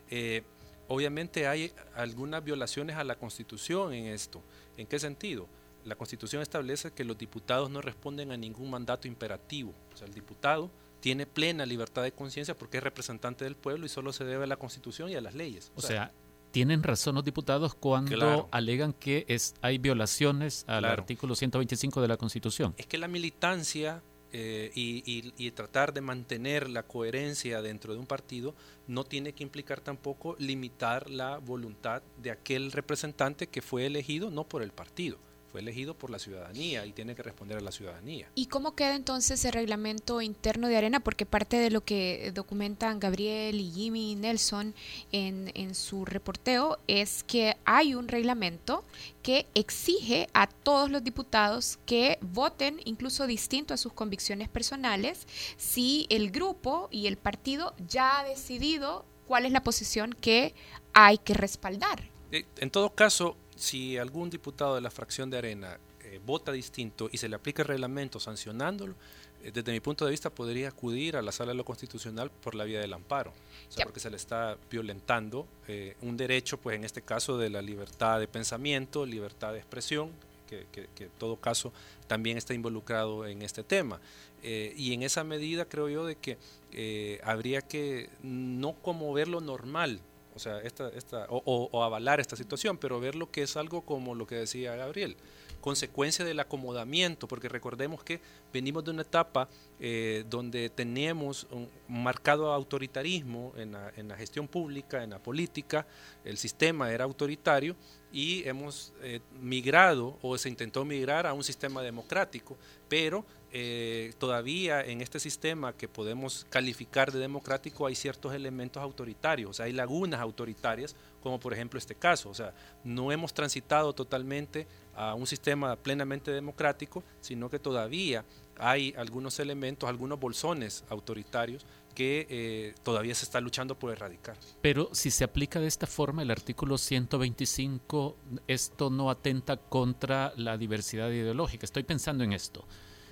[0.08, 0.42] Eh,
[0.86, 4.42] obviamente hay algunas violaciones a la Constitución en esto.
[4.76, 5.48] ¿En qué sentido?
[5.84, 9.74] La Constitución establece que los diputados no responden a ningún mandato imperativo.
[9.92, 13.88] O sea, el diputado tiene plena libertad de conciencia porque es representante del pueblo y
[13.88, 15.72] solo se debe a la Constitución y a las leyes.
[15.74, 16.12] O, sea,
[16.52, 22.16] tienen razón los diputados cuando alegan que es, hay violaciones al artículo 125 de la
[22.16, 22.74] Constitución.
[22.76, 24.02] Es que la militancia
[24.32, 28.54] eh, y, tratar de mantener la coherencia dentro de un partido
[28.86, 34.44] no tiene que implicar tampoco limitar la voluntad de aquel representante que fue elegido no
[34.44, 35.18] por el partido
[35.50, 38.28] fue elegido por la ciudadanía y tiene que responder a la ciudadanía.
[38.34, 41.00] ¿Y cómo queda entonces el reglamento interno de Arena?
[41.00, 44.74] Porque parte de lo que documentan Gabriel y Jimmy Nelson
[45.12, 48.84] en, en su reporteo es que hay un reglamento
[49.22, 56.06] que exige a todos los diputados que voten incluso distinto a sus convicciones personales si
[56.10, 60.54] el grupo y el partido ya ha decidido cuál es la posición que
[60.92, 62.02] hay que respaldar.
[62.32, 67.10] Eh, en todo caso, si algún diputado de la fracción de Arena eh, vota distinto
[67.12, 68.94] y se le aplica el reglamento sancionándolo,
[69.42, 72.54] eh, desde mi punto de vista podría acudir a la sala de lo constitucional por
[72.54, 73.32] la vía del amparo,
[73.68, 77.50] o sea, porque se le está violentando eh, un derecho, pues en este caso de
[77.50, 80.10] la libertad de pensamiento, libertad de expresión,
[80.48, 81.70] que, en todo caso
[82.08, 84.00] también está involucrado en este tema.
[84.42, 90.00] y en esa medida creo yo de que habría que no como ver lo normal,
[90.40, 94.14] o sea, esta, esta, o, avalar esta situación, pero ver lo que es algo como
[94.14, 95.14] lo que decía Gabriel,
[95.60, 98.20] consecuencia del acomodamiento, porque recordemos que
[98.52, 105.10] venimos de una etapa eh, donde teníamos un marcado autoritarismo en la, gestión pública, en
[105.10, 105.86] la política,
[106.24, 107.76] el sistema era autoritario
[108.12, 112.56] y hemos eh, migrado o se intentó migrar a un sistema democrático,
[112.88, 119.58] pero eh, todavía en este sistema que podemos calificar de democrático hay ciertos elementos autoritarios,
[119.58, 124.68] hay lagunas autoritarias, como por ejemplo este caso, o sea, no hemos transitado totalmente
[125.00, 128.24] a un sistema plenamente democrático, sino que todavía
[128.58, 134.36] hay algunos elementos, algunos bolsones autoritarios que eh, todavía se está luchando por erradicar.
[134.60, 140.58] Pero si se aplica de esta forma el artículo 125, esto no atenta contra la
[140.58, 141.64] diversidad ideológica.
[141.64, 142.66] Estoy pensando en esto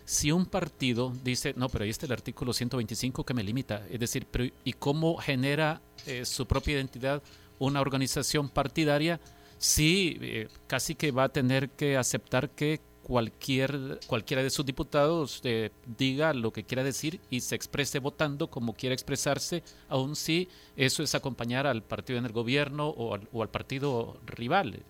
[0.05, 4.01] si un partido dice, no, pero ahí está el artículo 125 que me limita, es
[4.01, 4.27] decir,
[4.64, 7.22] ¿y cómo genera eh, su propia identidad
[7.59, 9.20] una organización partidaria
[9.59, 15.40] si eh, casi que va a tener que aceptar que cualquier, cualquiera de sus diputados
[15.42, 20.47] eh, diga lo que quiera decir y se exprese votando como quiera expresarse, aun si
[20.77, 24.83] eso es acompañar al partido en el gobierno o al, o al partido rival.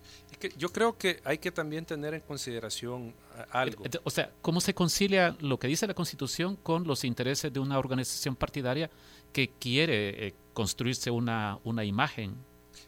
[0.57, 3.85] yo creo que hay que también tener en consideración eh, algo.
[4.03, 7.79] O sea, ¿cómo se concilia lo que dice la Constitución con los intereses de una
[7.79, 8.89] organización partidaria
[9.31, 12.35] que quiere eh, construirse una, una imagen?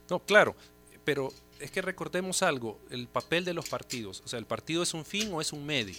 [0.10, 0.58] No, claro,
[1.06, 4.93] pero es que recordemos algo, el papel de los partidos, o sea, el partido es
[4.93, 5.95] un fin o es un medio.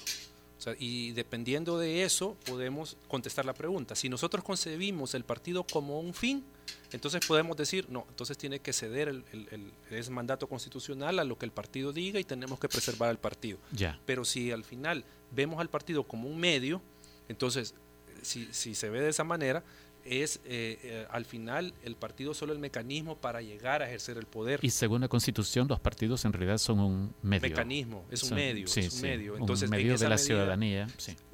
[0.79, 3.96] y dependiendo de eso podemos contestar la pregunta.
[3.96, 6.44] Si nosotros concebimos el partido como un fin,
[6.92, 9.25] entonces podemos decir, no, entonces tiene que ceder el,
[9.90, 13.59] el, mandato constitucional a lo que el partido diga y tenemos que preservar al partido.
[13.72, 13.98] Ya.
[14.07, 16.81] Pero si al final vemos al partido como un medio,
[17.29, 17.75] entonces
[18.22, 19.64] si, si se ve de esa manera,
[20.05, 24.27] es eh, eh, al final el partido solo el mecanismo para llegar a ejercer el
[24.27, 24.61] poder.
[24.62, 27.49] Y según la Constitución, los partidos en realidad son un medio.
[27.49, 29.37] Mecanismo, es un medio, es un medio.
[29.37, 30.87] Entonces, un medio de la ciudadanía.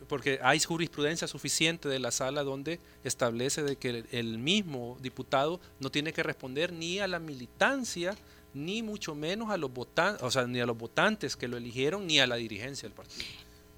[0.08, 5.90] Porque hay jurisprudencia suficiente de la sala donde establece de que el mismo diputado no
[5.90, 8.16] tiene que responder ni a la militancia
[8.54, 12.06] ni mucho menos a los votantes, o sea, ni a los votantes que lo eligieron
[12.06, 13.26] ni a la dirigencia del partido.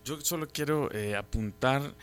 [0.04, 1.94] Yo solo quiero eh, apuntar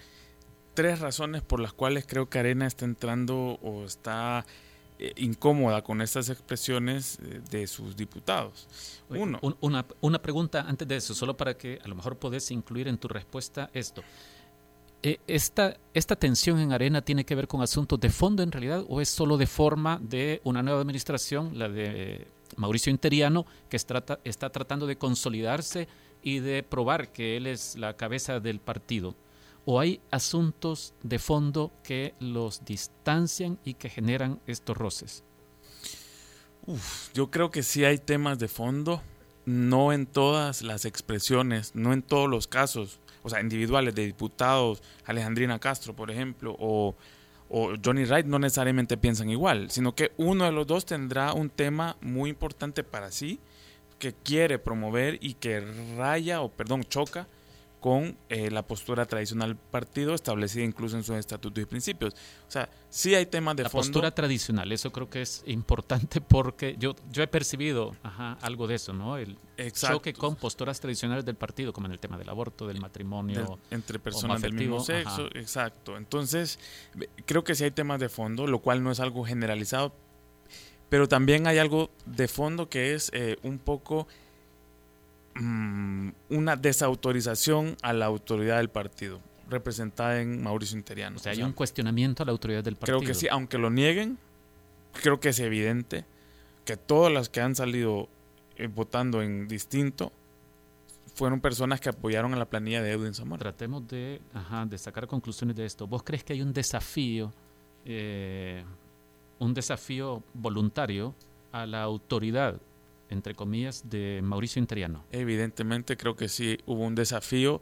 [0.78, 4.46] tres razones por las cuales creo que Arena está entrando o está
[5.00, 8.68] eh, incómoda con estas expresiones eh, de sus diputados.
[9.10, 9.40] Uno.
[9.62, 13.00] una, una, pregunta antes de eso, solo para que a lo mejor podés incluir en
[13.00, 14.04] tu respuesta esto.
[15.02, 18.86] Eh, esta, ¿Esta tensión en Arena tiene que ver con asuntos de fondo en realidad
[18.88, 24.20] o es solo de forma de una nueva administración, la de Mauricio Interiano, que está,
[24.24, 25.88] está tratando de consolidarse
[26.22, 29.16] y de probar que él es la cabeza del partido?
[29.69, 35.25] ¿O hay asuntos de fondo que los distancian y que generan estos roces?
[37.13, 39.01] Yo creo que sí hay temas de fondo,
[39.43, 44.82] no en todas las expresiones, no en todos los casos, o sea, individuales de diputados,
[45.03, 46.95] Alejandrina Castro, por ejemplo, o,
[47.49, 51.49] o Johnny Wright, no necesariamente piensan igual, sino que uno de los dos tendrá un
[51.49, 53.41] tema muy importante para sí
[53.99, 55.60] que quiere promover y que
[55.97, 57.27] raya o, perdón, choca
[57.80, 62.13] con eh, la postura tradicional del partido establecida incluso en sus estatutos y principios.
[62.48, 63.86] O sea, sí hay temas de la fondo.
[63.86, 68.76] postura tradicional, eso creo que es importante porque yo, yo he percibido ajá, algo de
[68.76, 69.18] eso, ¿no?
[69.18, 69.98] El Exacto.
[69.98, 73.60] choque con posturas tradicionales del partido, como en el tema del aborto, del matrimonio.
[73.70, 75.40] Entre personas del mismo sexo, ajá.
[75.40, 75.98] exacto.
[75.98, 76.60] Entonces,
[77.26, 79.94] creo que sí hay temas de fondo, lo cual no es algo generalizado,
[80.90, 84.08] pero también hay algo de fondo que es eh, un poco
[85.39, 89.19] mm, una desautorización a la autoridad del partido,
[89.50, 91.17] representada en Mauricio Interiano.
[91.17, 93.00] O sea, O hay sea, un cuestionamiento a la autoridad del partido.
[93.00, 94.17] Creo que sí, aunque lo nieguen,
[95.02, 96.06] creo que es evidente
[96.65, 98.10] que todas las que han salido
[98.58, 100.12] eh, votando en distinto
[101.13, 103.39] fueron personas que apoyaron a la planilla de Edwin Zamora.
[103.39, 105.88] Tratemos de, ajá, de sacar conclusiones de esto.
[105.88, 107.34] ¿Vos crees que hay un desafío,
[107.86, 108.63] eh,
[109.39, 111.15] un desafío voluntario
[111.52, 112.60] a la autoridad,
[113.10, 115.06] entre comillas, de Mauricio Interiano?
[115.12, 117.62] Evidentemente creo que sí hubo un desafío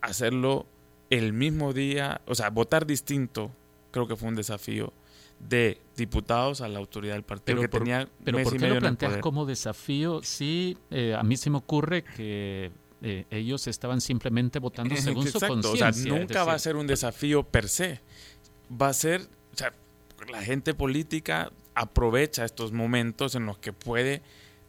[0.00, 0.66] hacerlo
[1.10, 3.50] el mismo día, o sea, votar distinto,
[3.90, 4.92] creo que fue un desafío
[5.38, 8.58] de diputados a la autoridad del partido Pero que por- tenía Pero mes ¿por y
[8.58, 10.20] qué medio lo planteas como desafío?
[10.22, 12.70] Sí, eh, a mí se me ocurre que
[13.02, 16.18] eh, ellos estaban simplemente votando según su Exacto, o sea, conciencia.
[16.18, 18.00] nunca va a ser un desafío per se.
[18.80, 19.72] Va a ser, o sea,
[20.30, 24.22] la gente política aprovecha estos momentos en los que puede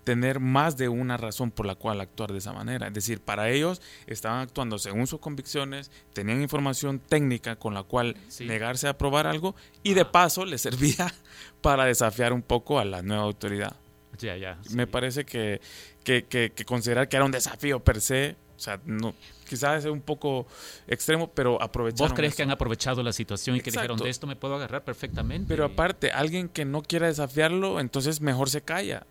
[0.06, 2.88] tener más de una razón por la cual actuar de esa manera.
[2.88, 8.15] Es decir, para ellos estaban actuando según sus convicciones, tenían información técnica con la cual
[8.30, 8.46] Sí.
[8.46, 11.13] negarse a aprobar algo y de paso les servía
[11.62, 13.76] para desafiar un poco a la nueva autoridad.
[14.20, 14.58] Ya, ya.
[14.65, 14.74] sí.
[14.76, 15.60] Me parece que,
[16.06, 19.13] que, que- que considerar que era un desafío per se, o sea, no,
[19.50, 20.48] quizás es un poco
[20.88, 22.38] extremo, pero aprovecharon ¿Vos crees eso.
[22.38, 25.48] que han aprovechado la situación y que dijeron de esto me puedo agarrar perfectamente?
[25.50, 29.06] Pero aparte, alguien que no quiera desafiarlo, entonces mejor se calla.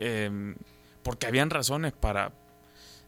[0.00, 0.54] Eh,
[1.02, 2.32] porque habían razones para,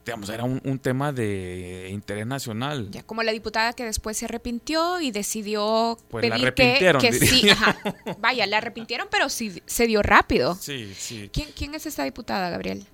[0.05, 2.91] digamos, era un, un tema de interés nacional.
[2.91, 7.03] Ya como la diputada que después se arrepintió y decidió Pues la pedir que, arrepintieron,
[7.03, 7.77] que sí, ajá.
[8.19, 10.55] vaya, la arrepintieron, pero sí se dio rápido.
[10.55, 11.31] Sí, sí.
[11.33, 12.87] ¿Quién, quién es esta diputada, Gabriel?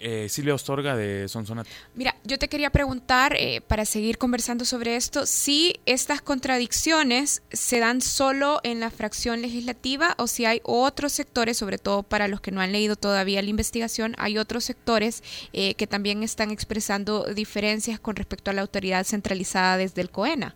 [0.00, 1.70] Eh, Silvia Ostorga de Sonsonate.
[1.94, 7.78] Mira, yo te quería preguntar, eh, para seguir conversando sobre esto, si estas contradicciones se
[7.80, 12.40] dan solo en la fracción legislativa o si hay otros sectores, sobre todo para los
[12.40, 17.24] que no han leído todavía la investigación, hay otros sectores eh, que también están expresando
[17.34, 20.54] diferencias con respecto a la autoridad centralizada desde el COENA.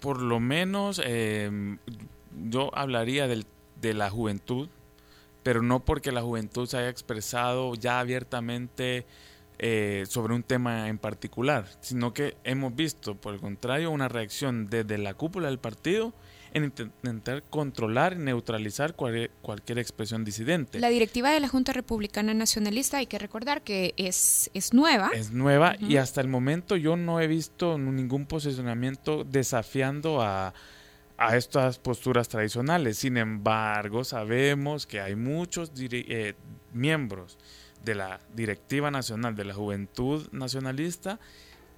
[0.00, 1.76] Por lo menos eh,
[2.48, 3.46] yo hablaría del-
[3.80, 4.68] de la juventud,
[5.44, 9.06] pero no porque la juventud se haya expresado ya abiertamente
[9.60, 14.66] eh, sobre un tema en particular, sino que hemos visto, por el contrario, una reacción
[14.68, 16.12] desde la cúpula del partido
[16.54, 20.80] en inten- intentar controlar y neutralizar cual- cualquier expresión disidente.
[20.80, 25.10] La directiva de la Junta Republicana Nacionalista, hay que recordar que es, es nueva.
[25.14, 30.52] Es nueva y hasta el momento yo no he visto ningún posicionamiento desafiando a,
[31.26, 32.98] a estas posturas tradicionales.
[32.98, 36.34] Sin embargo, sabemos que hay muchos eh,
[36.72, 37.38] miembros
[37.82, 41.18] de la Directiva Nacional de la Juventud Nacionalista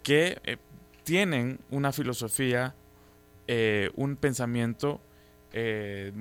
[0.02, 0.56] que eh,
[1.04, 2.74] tienen una filosofía,
[3.46, 5.00] eh, un pensamiento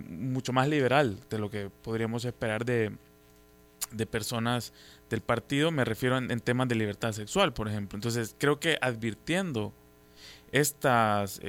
[0.07, 2.95] mucho más liberal de lo que podríamos esperar de,
[3.91, 4.71] de personas
[5.09, 7.97] del partido, me refiero en, temas de libertad sexual, por ejemplo.
[7.97, 9.73] Entonces, creo que advirtiendo
[10.53, 11.41] estas,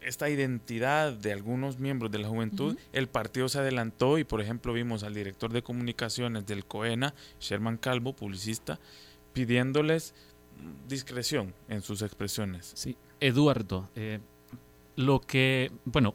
[0.00, 4.72] esta identidad de algunos miembros de la juventud, el partido se adelantó y, por ejemplo,
[4.72, 8.78] vimos al director de comunicaciones del COENA, Sherman Calvo, publicista,
[9.32, 10.14] pidiéndoles
[10.88, 12.72] discreción en sus expresiones.
[12.74, 14.20] Sí, Eduardo, eh,
[14.96, 16.14] lo que, bueno,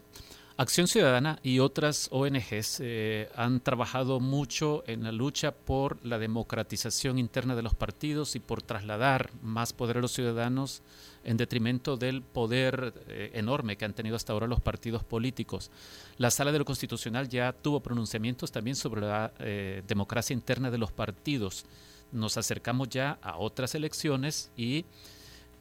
[0.55, 7.17] Acción Ciudadana y otras ONGs eh, han trabajado mucho en la lucha por la democratización
[7.17, 10.83] interna de los partidos y por trasladar más poder a los ciudadanos
[11.23, 15.71] en detrimento del poder eh, enorme que han tenido hasta ahora los partidos políticos.
[16.17, 20.77] La Sala de lo Constitucional ya tuvo pronunciamientos también sobre la eh, democracia interna de
[20.77, 21.65] los partidos.
[22.11, 24.85] Nos acercamos ya a otras elecciones y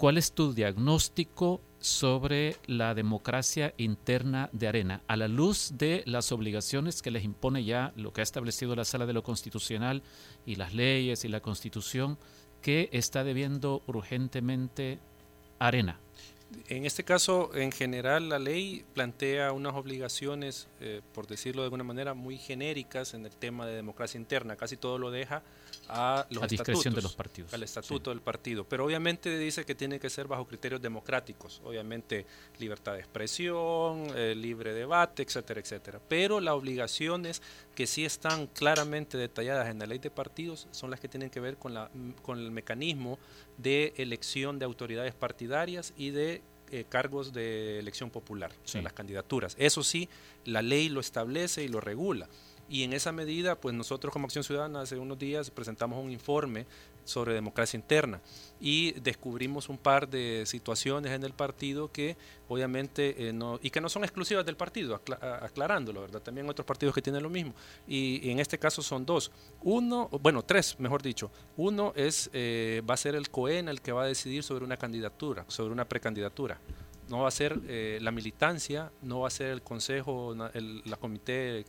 [0.03, 6.33] ¿Cuál es tu diagnóstico sobre la democracia interna de Arena a la luz de las
[6.33, 10.03] obligaciones que les impone ya lo que ha establecido la Sala de lo Constitucional
[10.45, 12.19] y las leyes y la Constitución
[12.63, 14.99] que está debiendo urgentemente
[15.67, 15.99] Arena?
[16.69, 21.85] En este caso, en general, la ley plantea unas obligaciones, eh, por decirlo de alguna
[21.85, 24.57] manera, muy genéricas en el tema de democracia interna.
[24.57, 25.43] Casi todo lo deja
[25.93, 27.53] a los A discreción de los partidos.
[27.53, 28.65] Al estatuto del partido.
[28.65, 31.61] Pero obviamente dice que tiene que ser bajo criterios democráticos.
[31.65, 32.27] Obviamente,
[32.59, 36.01] libertad de expresión, eh, libre debate, etcétera, etcétera.
[36.09, 37.43] Pero las obligaciones
[37.75, 41.41] que sí están claramente detalladas en la ley de partidos son las que tienen que
[41.41, 41.91] ver con, la,
[42.23, 43.19] con el mecanismo
[43.59, 48.85] de elección de autoridades partidarias y de eh, cargos de elección popular, o sea, Sí.
[48.85, 49.55] las candidaturas.
[49.59, 50.09] Eso sí,
[50.47, 52.29] la ley lo establece y lo regula.
[52.69, 56.67] Y en esa medida, pues nosotros como Acción Ciudadana hace unos días presentamos un informe
[57.05, 58.21] sobre democracia interna
[58.61, 62.17] y descubrimos un par de situaciones en el partido que
[62.49, 66.23] obviamente eh, no y que no son exclusivas del partido, acla- aclarándolo, ¿verdad?
[66.23, 67.55] También otros partidos que tienen lo mismo.
[67.89, 69.33] Y, y en este caso son dos.
[69.63, 71.31] Uno, bueno, tres, mejor dicho.
[71.57, 74.77] Uno es, eh, va a ser el COEN el que va a decidir sobre una
[74.77, 76.61] candidatura, sobre una precandidatura
[77.13, 80.97] no va a ser eh, la militancia, no va a ser el consejo, el, la
[80.97, 81.65] comité el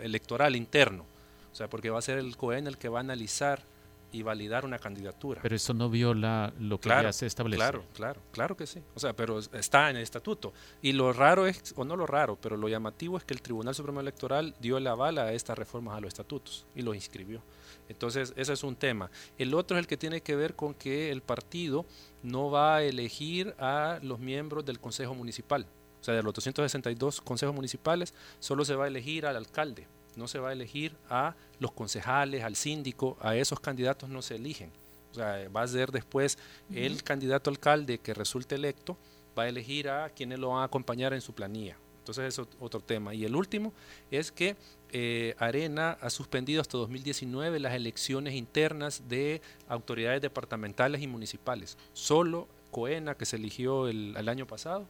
[0.00, 1.04] electoral interno,
[1.52, 3.62] o sea, porque va a ser el COEN el que va a analizar
[4.10, 5.40] y validar una candidatura.
[5.42, 7.58] Pero eso no viola lo que Claro, ya se establece.
[7.58, 8.80] Claro, claro, claro que sí.
[8.94, 10.52] O sea, pero es- está en el estatuto.
[10.80, 13.74] Y lo raro es, o no lo raro, pero lo llamativo es que el Tribunal
[13.74, 17.42] Supremo Electoral dio la bala a estas reformas a los estatutos y los inscribió.
[17.90, 19.10] Entonces, ese es un tema.
[19.36, 21.84] El otro es el que tiene que ver con que el partido
[22.22, 25.66] no va a elegir a los miembros del Consejo Municipal.
[26.00, 29.86] O sea, de los 262 consejos municipales, solo se va a elegir al alcalde.
[30.16, 34.36] No se va a elegir a los concejales, al síndico, a esos candidatos no se
[34.36, 34.70] eligen.
[35.10, 36.38] O sea, va a ser después
[36.72, 38.96] el candidato alcalde que resulte electo,
[39.38, 41.76] va a elegir a quienes lo van a acompañar en su planilla.
[42.00, 43.14] Entonces es ot- otro tema.
[43.14, 43.72] Y el último
[44.10, 44.56] es que
[44.92, 51.76] eh, Arena ha suspendido hasta 2019 las elecciones internas de autoridades departamentales y municipales.
[51.92, 54.86] Solo Coena, que se eligió el, año pasado,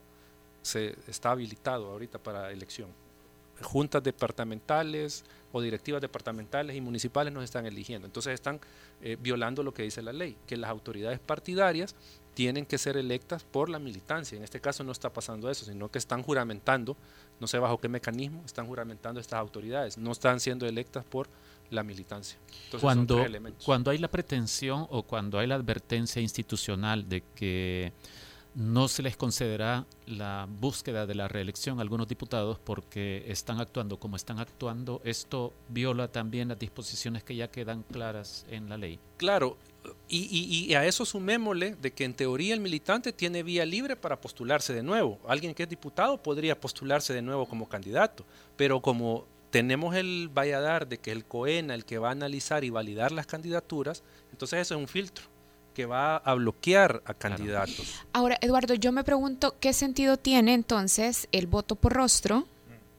[0.62, 2.90] se está habilitado ahorita para elección.
[3.60, 8.06] Juntas departamentales o directivas departamentales y municipales nos están eligiendo.
[8.06, 8.60] Entonces están
[9.02, 11.96] eh, violando lo que dice la ley, que las autoridades partidarias
[12.38, 14.36] tienen que ser electas por la militancia.
[14.36, 16.96] En este caso no está pasando eso, sino que están juramentando,
[17.40, 21.28] no sé bajo qué mecanismo, están juramentando estas autoridades, no están siendo electas por
[21.68, 22.38] la militancia.
[22.66, 23.26] Entonces, cuando,
[23.64, 27.92] cuando hay la pretensión o cuando hay la advertencia institucional de que
[28.54, 33.98] no se les concederá la búsqueda de la reelección a algunos diputados porque están actuando
[33.98, 39.00] como están actuando, esto viola también las disposiciones que ya quedan claras en la ley.
[39.16, 39.56] Claro,
[40.08, 43.94] y, y- y a eso sumémosle de que en teoría el militante tiene vía libre
[43.96, 45.18] para postularse de nuevo.
[45.28, 48.24] Alguien que es diputado podría postularse de nuevo como candidato,
[48.56, 52.70] pero como tenemos el valladar de que el COENA, el que va a analizar y
[52.70, 55.24] validar las candidaturas, entonces eso es un filtro
[55.74, 58.02] que va a bloquear a candidatos.
[58.12, 62.46] Ahora, Eduardo, yo me pregunto qué sentido tiene entonces el voto por rostro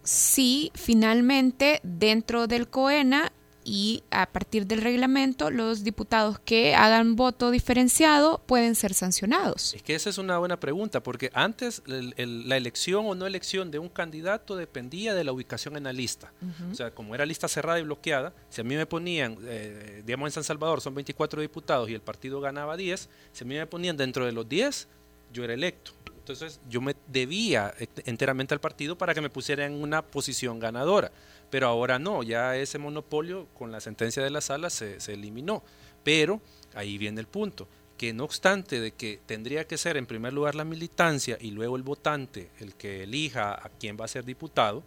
[0.04, 3.32] si finalmente dentro del COENA
[3.72, 9.76] y a partir del reglamento los diputados que hagan voto diferenciado pueden ser sancionados.
[9.76, 13.28] Es que esa es una buena pregunta, porque antes el- el- la elección o no
[13.28, 16.34] elección de un candidato dependía de la ubicación en la lista.
[16.72, 20.28] O sea, como era lista cerrada y bloqueada, si a mí me ponían, eh, digamos
[20.30, 23.68] en San Salvador son 24 diputados y el partido ganaba 10, si a mí me
[23.68, 24.88] ponían dentro de los 10,
[25.32, 25.92] yo era electo.
[26.18, 27.74] Entonces yo me debía
[28.06, 31.12] enteramente al partido para que me pusiera en una posición ganadora.
[31.50, 35.64] Pero ahora no, ya ese monopolio con la sentencia de la sala se, se eliminó.
[36.04, 36.41] Pero
[36.74, 40.56] ahí viene el punto, que no obstante de que tendría que ser en primer lugar
[40.56, 44.84] la militancia y luego el votante el que elija a quién va a ser diputado,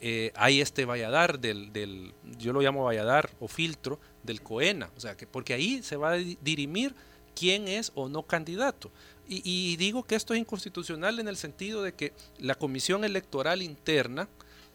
[0.00, 5.00] eh, hay este valladar del, del, yo lo llamo valladar o filtro del COENA, o
[5.00, 6.94] sea, que porque ahí se va a di- dirimir
[7.34, 8.90] quién es o no candidato.
[9.26, 14.28] Y digo que esto es inconstitucional en el sentido de que la comisión electoral interna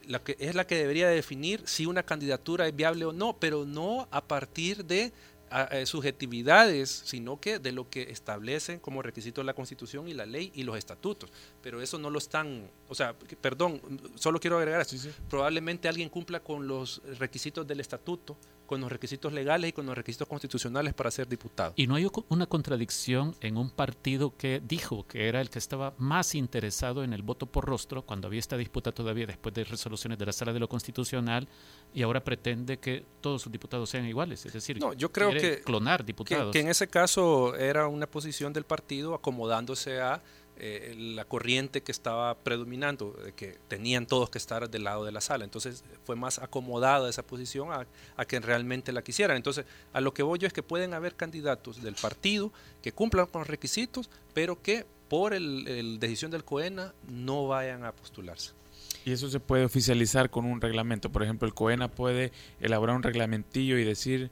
[0.06, 3.64] la que es la que debería definir si una candidatura es viable o no, pero
[3.64, 5.12] no a partir de
[5.50, 10.52] a- subjetividades, sino que de lo que establecen como requisito la Constitución y la ley
[10.54, 11.30] y los estatutos.
[11.62, 13.80] Pero eso no lo están, o sea, perdón,
[14.14, 14.96] solo quiero agregar esto.
[15.28, 18.36] Probablemente alguien cumpla con los requisitos del estatuto,
[18.70, 21.72] con los requisitos legales y con los requisitos constitucionales para ser diputado.
[21.74, 25.92] Y no hay una contradicción en un partido que dijo que era el que estaba
[25.98, 30.20] más interesado en el voto por rostro cuando había esta disputa todavía después de resoluciones
[30.20, 31.48] de la Sala de lo Constitucional
[31.92, 34.46] y ahora pretende que todos sus diputados sean iguales.
[34.46, 36.52] Es decir, No, yo creo quiere que- clonar Que, diputados.
[36.52, 40.22] que en ese caso era una posición del partido acomodándose a
[40.62, 45.12] eh, la corriente que estaba predominando, de que tenían todos que estar del lado de
[45.12, 45.44] la sala.
[45.44, 47.86] Entonces fue más acomodada esa posición a,
[48.16, 49.36] a que realmente la quisieran.
[49.38, 52.52] Entonces a lo que voy yo es que pueden haber candidatos del partido
[52.82, 57.84] que cumplan con los requisitos, pero que por el, el decisión del COENA no vayan
[57.84, 58.52] a postularse.
[59.04, 61.10] Y eso se puede oficializar con un reglamento.
[61.10, 64.30] Por ejemplo, el COENA puede elaborar un reglamentillo y decir,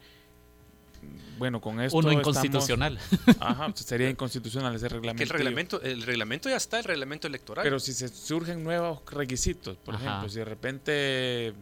[1.38, 2.99] bueno, con esto Uno estamos- inconstitucional.
[3.40, 5.22] Ajá, sería inconstitucional ese reglamento.
[5.22, 7.62] el reglamento, el reglamento ya está, el reglamento electoral.
[7.64, 10.05] Pero si se surgen nuevos requisitos, por Ajá.
[10.05, 11.55] ejemplo, si de repente,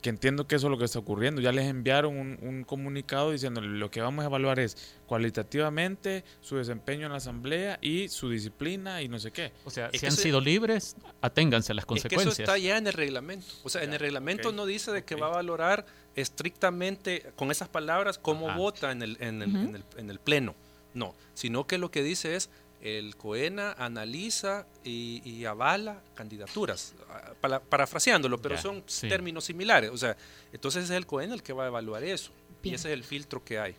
[0.00, 3.32] que entiendo que eso es lo que está ocurriendo, ya les enviaron un, un comunicado
[3.32, 8.30] diciendo lo que vamos a evaluar es cualitativamente su desempeño en la asamblea y su
[8.30, 9.52] disciplina y no sé qué.
[9.64, 12.00] O sea, Es si que han eso- sido libres, aténganse a las Es que eso
[12.08, 12.38] consecuencias.
[12.40, 13.46] está ya en el reglamento.
[13.62, 15.84] O sea, en el reglamento no dice de que va a valorar
[16.16, 18.58] estrictamente con esas palabras cómo Ajá.
[18.58, 20.54] vota en el, en, el, en, el, en el pleno.
[20.94, 22.50] No, sino que lo que dice es
[22.80, 29.08] el COENA analiza y, y avala candidaturas, ah, para- parafraseándolo, pero Ya, son sí.
[29.08, 29.90] términos similares.
[29.90, 30.16] O sea,
[30.52, 32.32] entonces es el COENA el que va a evaluar eso.
[32.62, 32.72] Bien.
[32.72, 33.76] Y ese es el filtro que hay.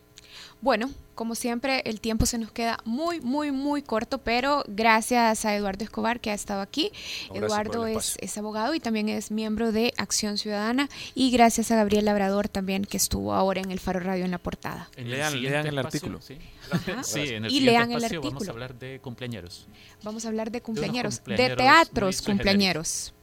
[0.62, 5.56] Bueno, como siempre, el tiempo se nos queda muy, muy, muy corto, pero gracias a
[5.56, 6.92] Eduardo Escobar que ha estado aquí.
[7.30, 10.90] Gracias Eduardo es, abogado y también es miembro de Acción Ciudadana.
[11.14, 14.38] Y gracias a Gabriel Labrador también que estuvo ahora en el Faro Radio en la
[14.38, 14.90] portada.
[14.96, 16.22] En Lean- el espacio, artículo.
[16.22, 16.38] Sí,
[17.20, 18.50] en el Y lean el espacio vamos artículo.
[18.50, 19.68] a hablar de cumpleañeros.
[20.04, 23.14] Vamos a hablar de cumpleañeros, de cumpleañeros teatros muy cumpleañeros.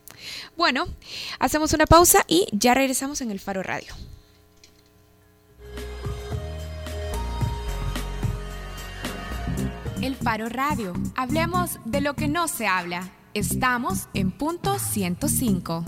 [0.57, 0.87] Bueno,
[1.39, 3.95] hacemos una pausa y ya regresamos en el Faro Radio.
[10.03, 10.93] El Faro Radio.
[11.17, 13.09] Hablemos de lo que no se habla.
[13.35, 15.85] Estamos en punto 105.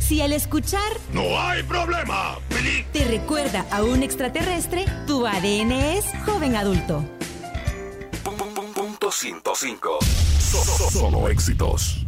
[0.00, 0.80] Si al escuchar
[1.12, 2.38] No hay problema.
[2.92, 7.04] te recuerda a un extraterrestre, tu ADN es joven adulto.
[8.74, 9.98] Punto 105.
[10.38, 12.04] So- Solo éxitos.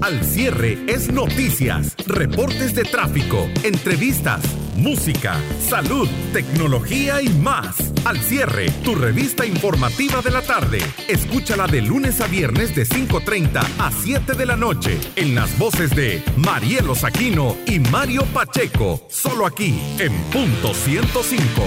[0.00, 4.40] Al cierre es noticias, reportes de tráfico, entrevistas,
[4.76, 5.36] música,
[5.68, 7.89] salud, tecnología y más.
[8.04, 10.78] Al cierre, tu revista informativa de la tarde.
[11.06, 15.94] Escúchala de lunes a viernes de 5.30 a 7 de la noche en las voces
[15.94, 19.06] de Marielo Saquino y Mario Pacheco.
[19.10, 21.62] Solo aquí en punto 105.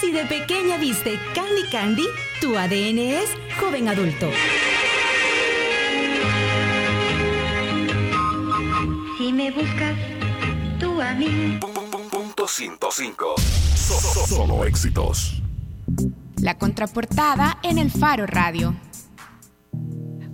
[0.00, 2.06] Si de pequeña viste Candy Candy,
[2.40, 4.28] tu ADN es joven adulto.
[9.16, 10.07] Si me buscas
[11.18, 11.58] mí.
[12.10, 13.34] Punto 105.
[13.74, 15.42] So- so- Solo éxitos.
[16.40, 18.74] La contraportada en el Faro Radio.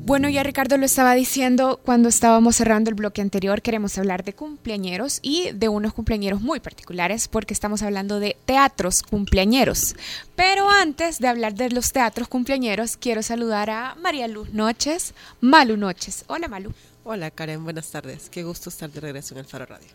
[0.06, 4.34] Bueno, ya Ricardo lo estaba diciendo cuando estábamos cerrando el bloque anterior, queremos hablar de
[4.34, 9.96] cumpleañeros y de unos cumpleañeros muy particulares porque estamos hablando de teatros cumpleañeros.
[10.36, 15.78] Pero antes de hablar de los teatros cumpleañeros, quiero saludar a María Luz Noches, Malu
[15.78, 16.24] Noches.
[16.28, 16.74] Hola Malu.
[17.06, 18.30] Hola Karen, buenas tardes.
[18.30, 19.86] Qué gusto estar de regreso en el Faro Radio.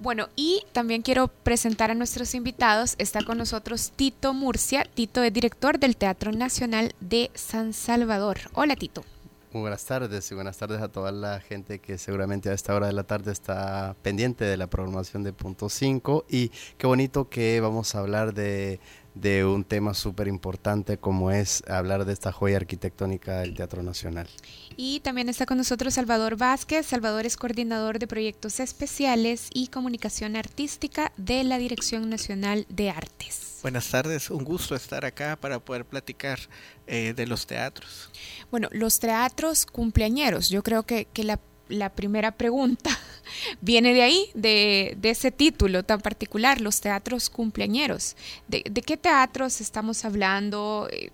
[0.00, 2.96] Bueno, y también quiero presentar a nuestros invitados.
[2.98, 4.84] Está con nosotros Tito Murcia.
[4.92, 8.38] Tito es director del Teatro Nacional de San Salvador.
[8.54, 9.04] Hola Tito.
[9.52, 12.88] Muy buenas tardes y buenas tardes a toda la gente que seguramente a esta hora
[12.88, 17.60] de la tarde está pendiente de la programación de Punto 5 y qué bonito que
[17.60, 18.80] vamos a hablar de,
[19.20, 24.28] de un tema súper importante como es hablar de esta joya arquitectónica del Teatro Nacional.
[24.76, 26.86] Y también está con nosotros Salvador Vázquez.
[26.86, 33.58] Salvador es coordinador de proyectos especiales y comunicación artística de la Dirección Nacional de Artes.
[33.62, 36.38] Buenas tardes, un gusto estar acá para poder platicar
[36.86, 38.10] eh, de los teatros.
[38.52, 42.90] Bueno, los teatros cumpleañeros, yo creo que, que la, la primera pregunta
[43.60, 48.16] viene de ahí, de, de, ese título tan particular, los teatros cumpleañeros.
[48.48, 50.88] ¿De, qué teatros estamos hablando?
[50.90, 51.10] Eh,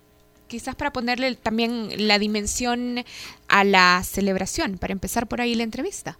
[0.47, 3.03] quizás para ponerle también la dimensión
[3.47, 6.17] a la celebración, para empezar por ahí la entrevista.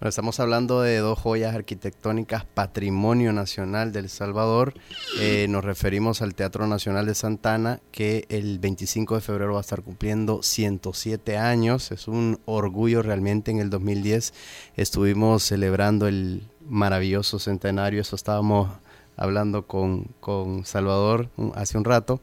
[0.00, 4.74] Estamos hablando de dos joyas arquitectónicas, Patrimonio Nacional del Salvador.
[5.18, 9.62] Eh, nos referimos al Teatro Nacional de Santana, que el 25 de febrero va a
[9.62, 11.90] estar cumpliendo 107 años.
[11.90, 13.50] Es un orgullo realmente.
[13.50, 14.34] En el 2010
[14.76, 18.00] estuvimos celebrando el maravilloso centenario.
[18.00, 18.70] Eso estábamos
[19.16, 22.20] hablando con, con Salvador hace un rato.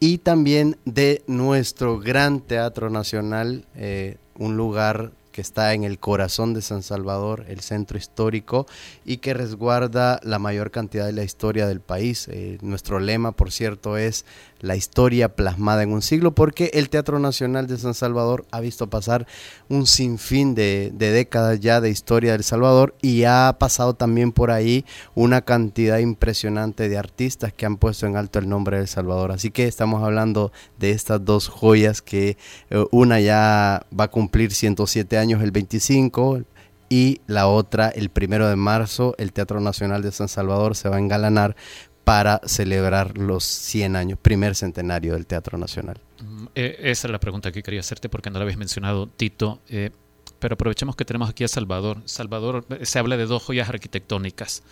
[0.00, 6.54] Y también de nuestro gran Teatro Nacional, eh, un lugar que está en el corazón
[6.54, 8.66] de San Salvador, el centro histórico,
[9.04, 12.28] y que resguarda la mayor cantidad de la historia del país.
[12.28, 14.24] Eh, nuestro lema, por cierto, es
[14.62, 18.88] la historia plasmada en un siglo, porque el Teatro Nacional de San Salvador ha visto
[18.88, 19.26] pasar
[19.68, 24.50] un sinfín de, de décadas ya de historia del Salvador y ha pasado también por
[24.50, 29.32] ahí una cantidad impresionante de artistas que han puesto en alto el nombre del Salvador.
[29.32, 32.36] Así que estamos hablando de estas dos joyas que
[32.70, 36.42] eh, una ya va a cumplir 107 años el 25
[36.88, 40.96] y la otra el primero de marzo el Teatro Nacional de San Salvador se va
[40.96, 41.56] a engalanar
[42.04, 46.00] para celebrar los 100 años, primer centenario del Teatro Nacional.
[46.20, 49.60] Mm, eh, esa es la pregunta que quería hacerte porque no la habías mencionado, Tito.
[49.68, 49.90] Eh,
[50.38, 52.02] pero aprovechemos que tenemos aquí a Salvador.
[52.04, 54.62] Salvador, eh, se habla de dos joyas arquitectónicas.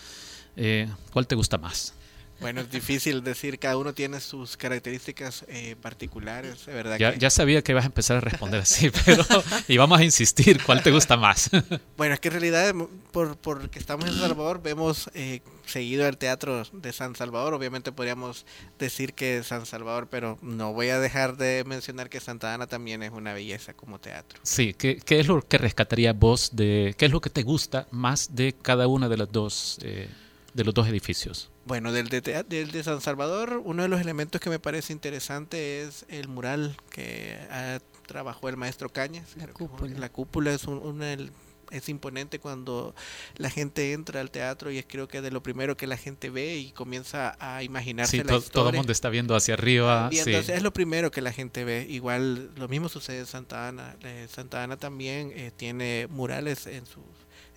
[0.57, 1.95] Eh, ¿Cuál te gusta más?
[2.41, 6.97] Bueno, es difícil decir, cada uno tiene sus características eh, particulares, de verdad.
[6.99, 9.25] Ya, que- ya sabía que ibas a empezar a responder así, pero
[9.69, 11.51] y vamos a insistir, ¿cuál te gusta más?
[11.99, 12.75] Bueno, es que en realidad,
[13.13, 17.55] por porque estamos en Salvador, vemos eh, seguido el teatro de San Salvador.
[17.55, 18.45] Obviamente podríamos
[18.79, 23.03] decir que San Salvador, pero no voy a dejar de mencionar que Santa Ana también
[23.03, 24.39] es una belleza como teatro.
[24.43, 27.87] Sí, ¿qué, qué es lo que rescataría vos de, qué es lo que te gusta
[27.91, 30.09] más de cada una de las dos, eh,
[30.55, 31.51] de los dos edificios?
[31.65, 35.83] Bueno, del de, del de San Salvador, uno de los elementos que me parece interesante
[35.83, 39.37] es el mural que ha, trabajó el maestro Cañas.
[39.37, 39.99] La cúpula.
[39.99, 41.31] La cúpula es un, una del-
[41.71, 42.95] es imponente cuando
[43.37, 46.31] la gente entra al teatro y es creo que de lo primero que la gente
[46.31, 48.53] ve y comienza a imaginarse Sí, la to- historia.
[48.53, 50.09] todo el mundo está viendo hacia arriba.
[50.13, 50.21] Sí.
[50.35, 51.87] o sea, Es lo primero que la gente ve.
[51.89, 53.97] Igual lo mismo sucede en Santa Ana.
[54.03, 57.01] Eh, Santa Ana también eh, tiene murales en su,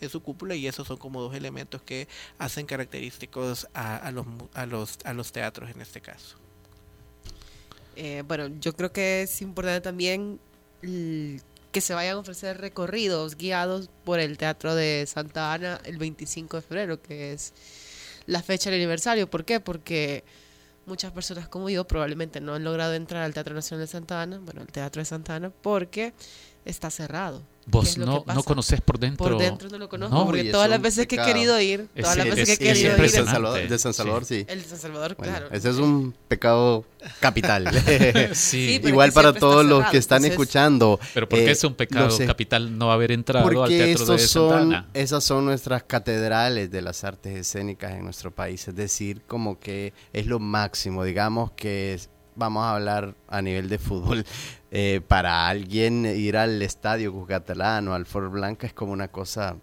[0.02, 2.08] en su cúpula y esos son como dos elementos que
[2.38, 6.38] hacen característicos a, a los, a, los, a los teatros en este caso.
[7.96, 10.40] Eh, bueno, yo creo que es importante también
[11.74, 16.58] que se vayan a ofrecer recorridos guiados por el Teatro de Santa Ana el 25
[16.58, 17.52] de febrero, que es
[18.28, 19.28] la fecha del aniversario.
[19.28, 19.60] ¿Por qué?
[19.60, 20.24] Porque
[20.86, 24.38] muchas personas como yo probablemente no han logrado entrar al Teatro Nacional de Santa Ana,
[24.38, 26.14] bueno, al Teatro de Santa Ana, porque
[26.66, 27.42] está cerrado.
[27.64, 29.26] ¿Qué Vos no, no conoces por dentro.
[29.26, 32.02] Por dentro no lo conozco, No, porque todas las veces que he querido ir, Es-
[32.04, 33.26] todas las veces es- que he querido de ir, San.
[33.26, 34.46] Salvador, de San Salvador, sí.
[34.50, 35.48] el de San Salvador, Bueno, claro.
[35.50, 36.84] ese es un pecado
[37.22, 37.64] capital.
[38.34, 41.00] Sí, Igual para todos los que están entonces- escuchando.
[41.14, 44.16] pero ¿por qué eh, es un pecado capital no haber entrado al Porque Teatro de
[44.16, 44.28] estos Santa
[44.60, 44.88] son, Ana?
[44.94, 48.68] esas son nuestras catedrales de las artes escénicas en nuestro país.
[48.68, 51.06] Es decir, como que es lo máximo.
[51.06, 54.26] Digamos que es- vamos a hablar a nivel de fútbol.
[54.72, 59.56] eh, para alguien ir al estadio Cucatlán o al Fort Blanca es como una cosa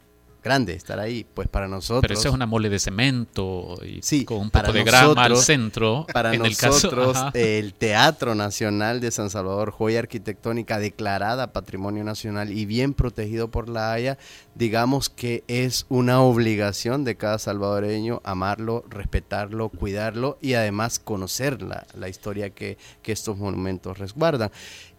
[0.43, 1.25] grande estar ahí.
[1.35, 2.03] Pues para nosotros.
[2.03, 5.31] Pero eso es una mole de cemento y Sí, con un poco de grama al
[5.31, 6.07] nosotros- centro.
[6.13, 7.31] Para en nosotros, el caso, ajá.
[7.35, 13.69] el Teatro Nacional de San Salvador, joya arquitectónica declarada Patrimonio Nacional y bien protegido por
[13.69, 14.19] la Haya,
[14.55, 21.87] digamos que es una obligación de cada salvadoreño amarlo, respetarlo, cuidarlo y además conocer la,
[21.95, 24.51] la historia que, que estos monumentos resguardan.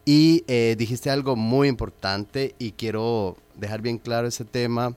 [0.04, 4.96] Y eh, dijiste algo muy importante y quiero dejar bien claro ese tema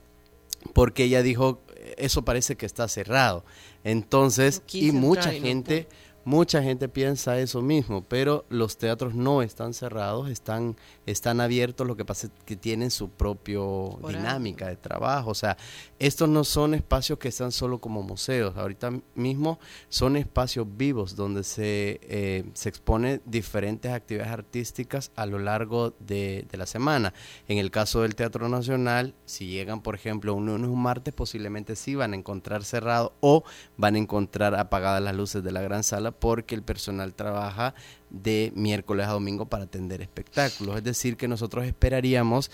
[0.73, 1.61] porque ella dijo,
[1.97, 3.45] eso parece que está cerrado.
[3.83, 5.87] Entonces, y mucha no gente,
[6.25, 11.95] mucha gente piensa eso mismo, pero los teatros no están cerrados, están, están abiertos, lo
[11.95, 15.29] que pasa es que tienen su propio dinámica de trabajo.
[15.29, 15.55] O sea,
[15.99, 21.43] estos no son espacios que están solo como museos, ahorita mismo son espacios vivos donde
[21.43, 27.13] se, eh, se expone diferentes actividades artísticas a lo largo de, de la semana.
[27.47, 31.13] En el caso del Teatro Nacional, si llegan, por ejemplo, un lunes o un martes,
[31.13, 33.43] posiblemente sí van a encontrar cerrado o
[33.77, 37.73] van a encontrar apagadas las luces de la gran sala porque el personal trabaja
[38.09, 40.77] de miércoles a domingo para atender espectáculos.
[40.77, 42.51] Es decir, que nosotros esperaríamos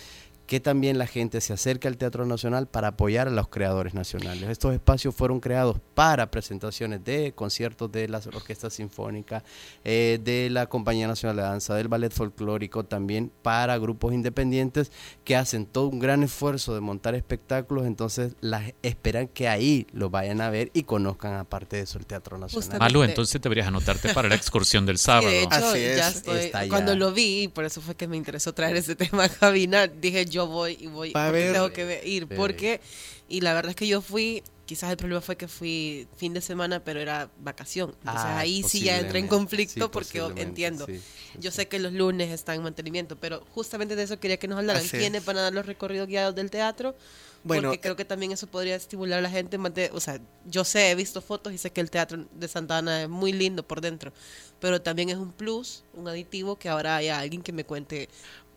[0.51, 4.49] que también la gente se acerque al Teatro Nacional para apoyar a los creadores nacionales.
[4.49, 9.45] Estos espacios fueron creados para presentaciones de conciertos de la Orquesta Sinfónica,
[9.85, 14.91] eh, de la Compañía Nacional de Danza, del Ballet Folclórico, también para grupos independientes
[15.23, 20.09] que hacen todo un gran esfuerzo de montar espectáculos, entonces las esperan que ahí lo
[20.09, 22.61] vayan a ver y conozcan aparte de eso el Teatro Nacional.
[22.61, 22.93] Justamente.
[22.93, 25.27] Malu, entonces deberías anotarte para la excursión del Sí, sábado.
[25.29, 26.39] de hecho, Así ya es, estoy.
[26.39, 26.69] está ya.
[26.69, 29.87] Cuando lo vi, y por eso fue que me interesó traer ese tema a cabina,
[29.87, 31.11] dije yo voy y voy.
[31.15, 32.27] A haber- tengo que ir.
[32.29, 32.35] Sí.
[32.35, 32.81] Porque,
[33.29, 34.43] y la verdad es que yo fui.
[34.65, 37.89] Quizás el problema fue que fui fin de semana, pero era vacación.
[37.99, 40.85] Entonces Ah, ahí sí ya entré en conflicto sí, porque entiendo.
[40.85, 41.01] sí,
[41.39, 41.57] Yo sí.
[41.57, 44.87] sé que los lunes están en mantenimiento, pero justamente de eso quería que nos hablaran.
[44.87, 46.95] ¿Quiénes van a dar los recorridos guiados del teatro?
[47.43, 49.57] Bueno, porque creo que también eso podría estimular a la gente.
[49.57, 52.77] mante- O sea, yo sé, he visto fotos y sé que el teatro de Santa
[52.77, 54.13] Ana es muy lindo por dentro,
[54.61, 58.07] pero también es un plus, un aditivo que ahora haya alguien que me cuente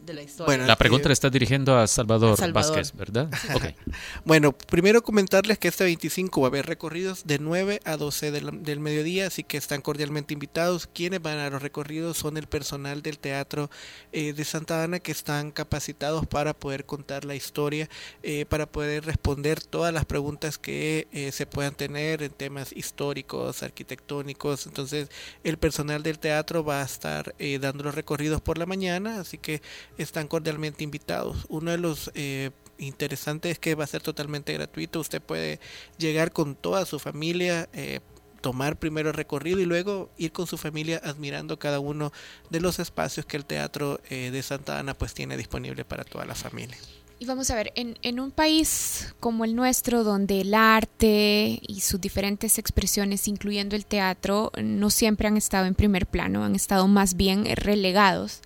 [0.05, 0.47] de la historia.
[0.47, 2.77] Bueno, La pregunta le está dirigiendo a Salvador, A Salvador.
[2.77, 3.31] Vázquez, ¿verdad?
[4.25, 8.63] Bueno, primero comentarles que este 25 va a haber recorridos de 9 a 12 del,
[8.63, 10.89] del mediodía, así que están cordialmente invitados.
[10.93, 13.71] Quienes van a los recorridos son el personal del Teatro
[14.13, 17.89] eh, de Santa Ana que están capacitados para poder contar la historia,
[18.23, 23.63] eh, para poder responder todas las preguntas que eh, se puedan tener en temas históricos,
[23.63, 24.67] arquitectónicos.
[24.67, 25.09] Entonces,
[25.43, 29.39] el personal del teatro va a estar eh, dando los recorridos por la mañana, así
[29.39, 29.63] que
[29.99, 31.47] están cordialmente invitados.
[31.49, 35.01] Uno de los eh, interesantes es que va a ser totalmente gratuito.
[35.01, 35.61] Usted puede
[35.99, 37.69] llegar con toda su familia.
[37.73, 38.01] eh,
[38.45, 42.13] tomar primero el recorrido y luego ir con su familia admirando cada uno
[42.51, 46.27] de los espacios que el Teatro eh, de Santa Ana pues tiene disponible para toda
[46.27, 46.77] la familia.
[47.19, 51.81] Y vamos a ver, en, en, un país como el nuestro, donde el arte y
[51.81, 56.87] sus diferentes expresiones, incluyendo el teatro, no siempre han estado en primer plano, han estado
[56.87, 58.43] más bien relegados,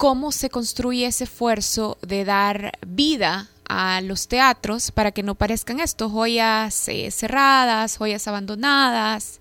[0.00, 5.78] ¿cómo se construye ese esfuerzo de dar vida a los teatros para que no parezcan
[5.78, 9.40] esto, joyas eh, cerradas, joyas abandonadas?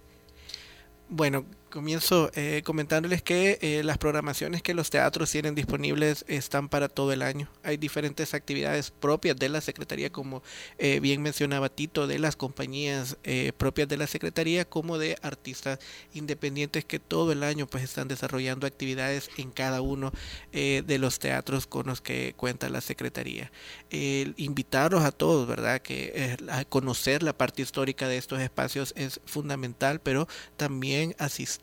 [1.07, 6.89] Bueno, Comienzo eh, comentándoles que eh, las programaciones que los teatros tienen disponibles están para
[6.89, 7.47] todo el año.
[7.61, 10.41] Hay diferentes actividades propias de la Secretaría, como
[10.79, 15.77] eh, bien mencionaba Tito, de las compañías eh, propias de la Secretaría, como de artistas
[16.15, 20.11] independientes que todo el año pues están desarrollando actividades en cada uno
[20.51, 23.51] de los teatros con los que cuenta la Secretaría.
[23.91, 25.81] invitarlos a todos, ¿verdad?
[25.81, 31.58] Que a conocer la parte histórica de estos espacios es fundamental, pero también asistir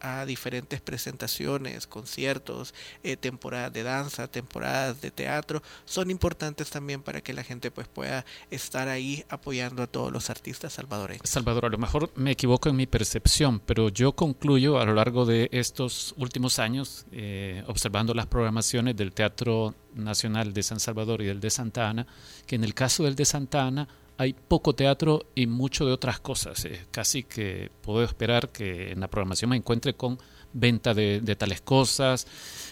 [0.00, 7.20] a diferentes presentaciones, conciertos, eh, temporadas de danza, temporadas de teatro, son importantes también para
[7.20, 11.28] que la gente pues pueda estar ahí apoyando a todos los artistas salvadoreños.
[11.28, 15.26] Salvador, a lo mejor me equivoco en mi percepción, pero yo concluyo a lo largo
[15.26, 21.26] de estos últimos años, eh, observando las programaciones del Teatro Nacional de San Salvador y
[21.26, 22.06] del de Santa Ana,
[22.46, 23.88] que en el caso del de Santa Ana
[24.20, 26.68] hay poco teatro y mucho de otras cosas.
[26.90, 30.18] Casi que puedo esperar que en la programación me encuentre con
[30.52, 32.26] venta de, tales cosas.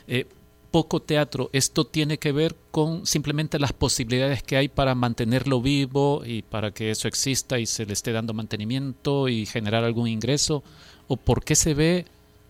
[0.07, 0.27] Eh,
[0.71, 1.49] poco teatro.
[1.55, 6.73] Esto tiene que ver con simplemente las posibilidades que hay para mantenerlo vivo y para
[6.73, 10.63] que eso exista y se le esté dando mantenimiento y generar algún ingreso.
[11.07, 12.05] O por qué se ve,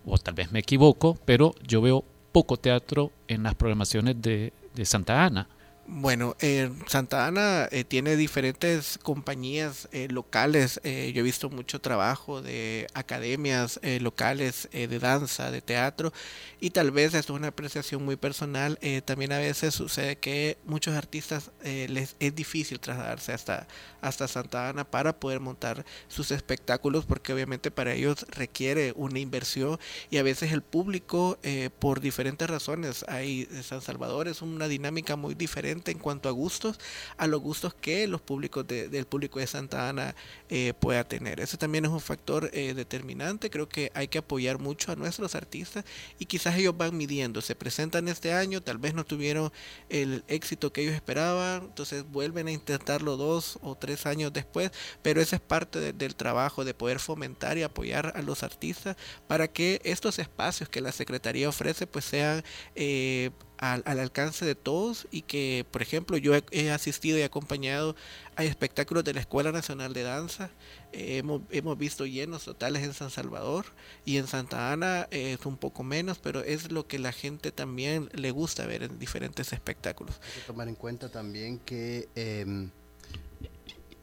[0.07, 5.25] o tal vez me equivoco, pero yo veo poco teatro en las programaciones de Santa
[5.25, 5.49] Ana.
[5.91, 10.81] Bueno, eh, Santa Ana eh, tiene diferentes compañías eh, locales.
[10.85, 16.13] Eh, yo he visto mucho trabajo de academias eh, locales eh, de danza, de teatro,
[16.61, 18.79] y tal vez esto es una apreciación muy personal.
[19.07, 23.67] también a veces sucede que muchos artistas les es difícil trasladarse hasta,
[24.01, 29.79] hasta Santa Ana para poder montar sus espectáculos, porque obviamente para ellos requiere una inversión
[30.11, 31.39] y a veces el público,
[31.79, 36.79] por diferentes razones, hay San Salvador es una dinámica muy diferente en cuanto a gustos
[37.17, 40.15] a los gustos que los públicos de, del público de Santa Ana
[40.49, 41.41] eh, pueda tener.
[41.41, 43.51] Ese también es un factor eh, determinante.
[43.51, 45.85] Creo que hay que apoyar mucho a nuestros artistas
[46.19, 47.41] y quizás ellos van midiendo.
[47.41, 49.53] Se presentan este año, tal vez no tuvieron
[49.89, 54.71] el éxito que ellos esperaban, entonces vuelven a intentarlo dos o tres años después,
[55.03, 58.97] pero esa es parte de, del trabajo de poder fomentar y apoyar a los artistas
[59.27, 62.43] para que estos espacios que la Secretaría ofrece pues sean
[62.75, 67.95] eh, al, al, alcance de todos y que, por ejemplo, yo he, asistido y acompañado
[68.37, 70.51] a espectáculos de la Escuela Nacional de Danza,
[70.93, 73.67] eh, hemos, hemos, visto llenos totales en San Salvador
[74.05, 77.53] y en Santa Ana eh, es un poco menos, pero es lo que la gente
[77.53, 80.21] también le gusta ver en diferentes espectáculos.
[80.23, 82.09] Hay que tomar en cuenta también que...
[82.15, 82.69] Eh,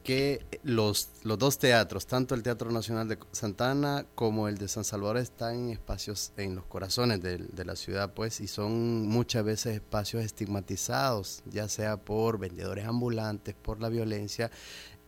[0.06, 4.84] que los, los dos teatros, tanto el Teatro Nacional de Santana como el de San
[4.84, 9.44] Salvador, están en espacios en los corazones de, de, la ciudad, pues, y son muchas
[9.44, 14.52] veces espacios estigmatizados, ya sea por vendedores ambulantes, por la violencia,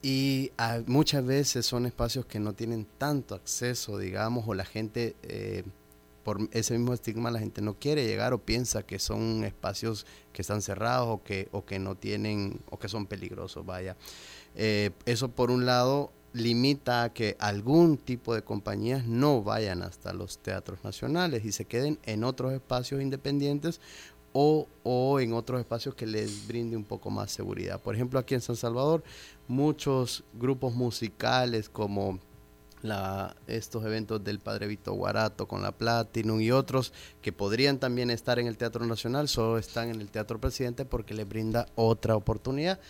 [0.02, 0.50] y
[0.86, 5.14] muchas veces son espacios que no tienen tanto acceso, digamos, o la gente...
[5.22, 5.62] Eh,
[6.24, 10.42] por ese mismo estigma la gente no quiere llegar o piensa que son espacios que
[10.42, 13.96] están cerrados o que, o que no tienen o que son peligrosos, vaya.
[14.60, 20.12] Eh, eso por un lado limita a que algún tipo de compañías no vayan hasta
[20.12, 23.80] los teatros nacionales y se queden en otros espacios independientes
[24.32, 27.80] o, o, en otros espacios que les brinde un poco más seguridad.
[27.80, 29.04] Por ejemplo, aquí en San Salvador,
[29.46, 32.18] muchos grupos musicales como
[32.82, 36.92] la, estos eventos del Padre Vito Guarato con la Platinum y otros
[37.22, 41.14] que podrían también estar en el Teatro Nacional, solo están en el Teatro Presidente porque
[41.14, 42.80] les brinda otra oportunidad.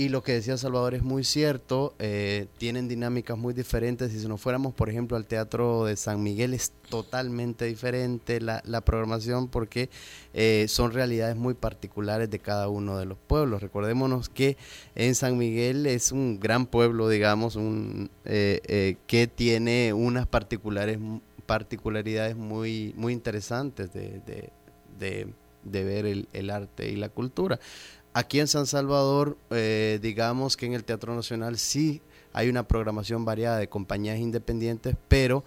[0.00, 4.10] Y lo que decía Salvador es muy cierto, eh, tienen dinámicas muy diferentes.
[4.10, 9.48] Si nos fuéramos, por ejemplo, al Teatro de San Miguel, es totalmente diferente la, programación
[9.48, 9.90] porque
[10.32, 13.60] eh, son realidades muy particulares de cada uno de los pueblos.
[13.60, 14.56] Recordémonos que
[14.94, 20.98] en San Miguel es un gran pueblo, digamos, un, eh, que tiene unas particulares,
[21.44, 24.22] particularidades muy, muy interesantes de,
[24.98, 25.28] de,
[25.62, 27.60] de, ver el arte y la cultura.
[28.12, 32.02] Aquí en San Salvador, eh, digamos que en el Teatro Nacional sí
[32.32, 35.44] hay una programación variada de compañías independientes, pero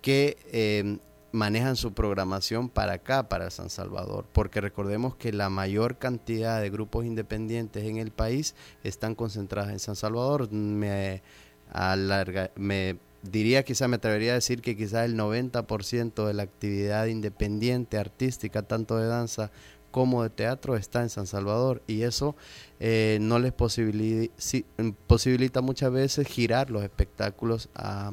[0.00, 0.98] que eh,
[1.32, 6.70] manejan su programación para acá, para San Salvador, porque recordemos que la mayor cantidad de
[6.70, 10.50] grupos independientes en el país están concentradas en San Salvador.
[10.50, 11.22] Me,
[11.70, 17.06] alarga, me diría quizá, me atrevería a decir que quizás el 90% de la actividad
[17.06, 19.50] independiente, artística, tanto de danza
[19.96, 22.36] como de teatro, está en San Salvador y eso
[22.80, 24.30] eh, no les posibilita,
[25.06, 28.12] posibilita muchas veces girar los espectáculos a,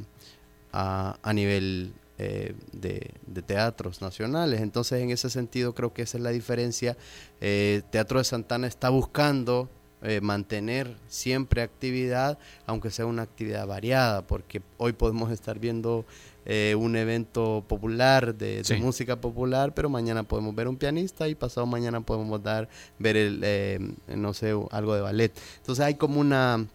[0.71, 3.11] a, nivel eh, de,
[3.45, 4.61] teatros nacionales.
[4.61, 6.95] Entonces, en ese sentido, creo que esa es la diferencia.
[7.41, 9.67] Eh, Teatro de Santana está buscando
[10.03, 16.05] eh, mantener siempre actividad, aunque sea una actividad variada, porque hoy podemos estar viendo
[16.45, 21.65] eh, un evento popular de, música popular, pero mañana podemos ver un pianista y pasado
[21.65, 22.67] mañana podemos dar
[22.99, 25.31] ver el, eh, no sé, algo de ballet.
[25.57, 26.65] Entonces hay como una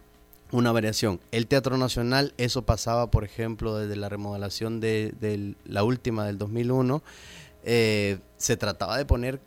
[0.51, 1.19] una variación.
[1.31, 6.39] El Teatro Nacional, eso pasaba, por ejemplo, desde la remodelación de, de la última del
[6.39, 7.03] 2001,
[7.63, 9.39] se trataba de poner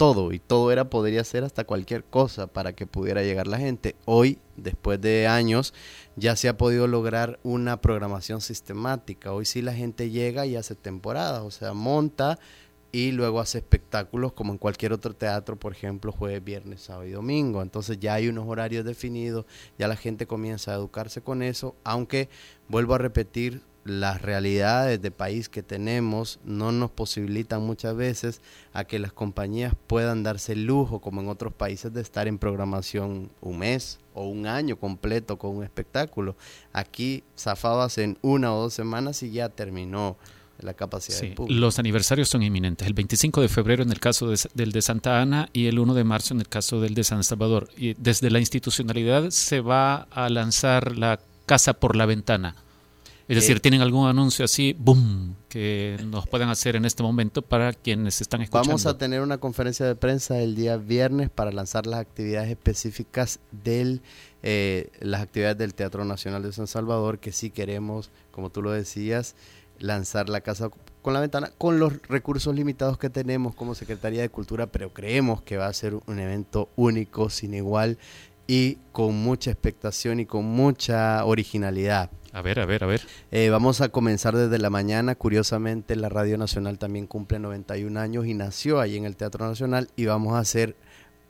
[0.00, 3.96] todo y todo era podría ser hasta cualquier cosa para que pudiera llegar la gente.
[4.06, 5.74] Hoy, después de años,
[6.16, 9.34] ya se ha podido lograr una programación sistemática.
[9.34, 12.38] Hoy sí la gente llega y hace temporadas, o sea, monta
[12.92, 17.10] y luego hace espectáculos como en cualquier otro teatro, por ejemplo, jueves, viernes, sábado y
[17.10, 17.60] domingo.
[17.60, 19.44] Entonces ya hay unos horarios definidos,
[19.78, 22.30] ya la gente comienza a educarse con eso, aunque
[22.68, 28.84] vuelvo a repetir, las realidades de país que tenemos no nos posibilitan muchas veces a
[28.84, 33.30] que las compañías puedan darse el lujo, como en otros países, de estar en programación
[33.40, 36.36] un mes o un año completo con un espectáculo.
[36.72, 40.16] Aquí zafado hace una o dos semanas y ya terminó
[40.60, 42.86] la capacidad sí, Los aniversarios son inminentes.
[42.86, 46.04] El 25 de febrero en el caso del de Santa Ana y el 1 de
[46.04, 47.70] marzo en el caso del de San Salvador.
[47.78, 52.56] Y desde la institucionalidad se va a lanzar la casa por la ventana
[53.30, 57.42] es decir, eh, ¿tienen algún anuncio así, boom, que nos puedan hacer en este momento
[57.42, 58.70] para quienes están escuchando?
[58.70, 63.38] Vamos a tener una conferencia de prensa el día viernes para lanzar las actividades específicas
[63.52, 64.00] de
[64.42, 68.72] eh, las actividades del Teatro Nacional de San Salvador, que sí queremos, como tú lo
[68.72, 69.36] decías,
[69.78, 70.68] lanzar la casa
[71.00, 75.40] con la ventana con los recursos limitados que tenemos como Secretaría de Cultura, pero creemos
[75.42, 77.96] que va a ser un evento único, sin igual
[78.46, 82.10] y con mucha expectación y con mucha originalidad.
[82.32, 83.00] A ver, a ver, a ver.
[83.32, 85.14] Eh, vamos a comenzar desde la mañana.
[85.14, 89.88] Curiosamente, la Radio Nacional también cumple 91 años y nació ahí en el Teatro Nacional
[89.96, 90.76] y vamos a hacer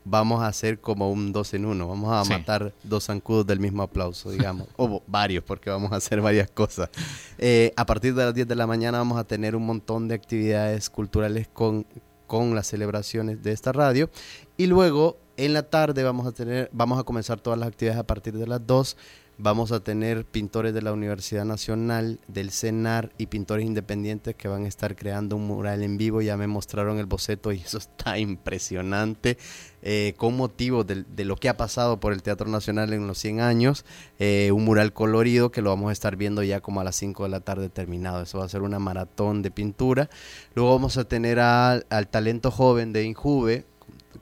[0.04, 1.88] vamos a hacer como un dos en uno.
[1.88, 4.68] Vamos a matar dos zancudos del mismo aplauso, digamos.
[4.76, 6.90] o varios, porque vamos a hacer varias cosas.
[7.38, 10.14] Eh, a partir de las 10 de la mañana vamos a tener un montón de
[10.14, 11.86] actividades culturales con,
[12.26, 14.10] con las celebraciones de esta radio.
[14.56, 18.06] Y luego, en la tarde, vamos a tener, vamos a comenzar todas las actividades a
[18.06, 18.96] partir de las 2
[19.42, 24.66] Vamos a tener pintores de la Universidad Nacional, del CENAR y pintores independientes que van
[24.66, 26.20] a estar creando un mural en vivo.
[26.20, 29.38] Ya me mostraron el boceto y eso está impresionante.
[29.80, 33.40] Eh, con motivo de, lo que ha pasado por el Teatro Nacional en los 100
[33.40, 33.86] años.
[34.18, 37.22] Eh, un mural colorido que lo vamos a estar viendo ya como a las 5
[37.22, 38.22] de la tarde terminado.
[38.22, 40.10] Eso va a ser una maratón de pintura.
[40.54, 43.64] Luego vamos a tener al talento joven de Injuve,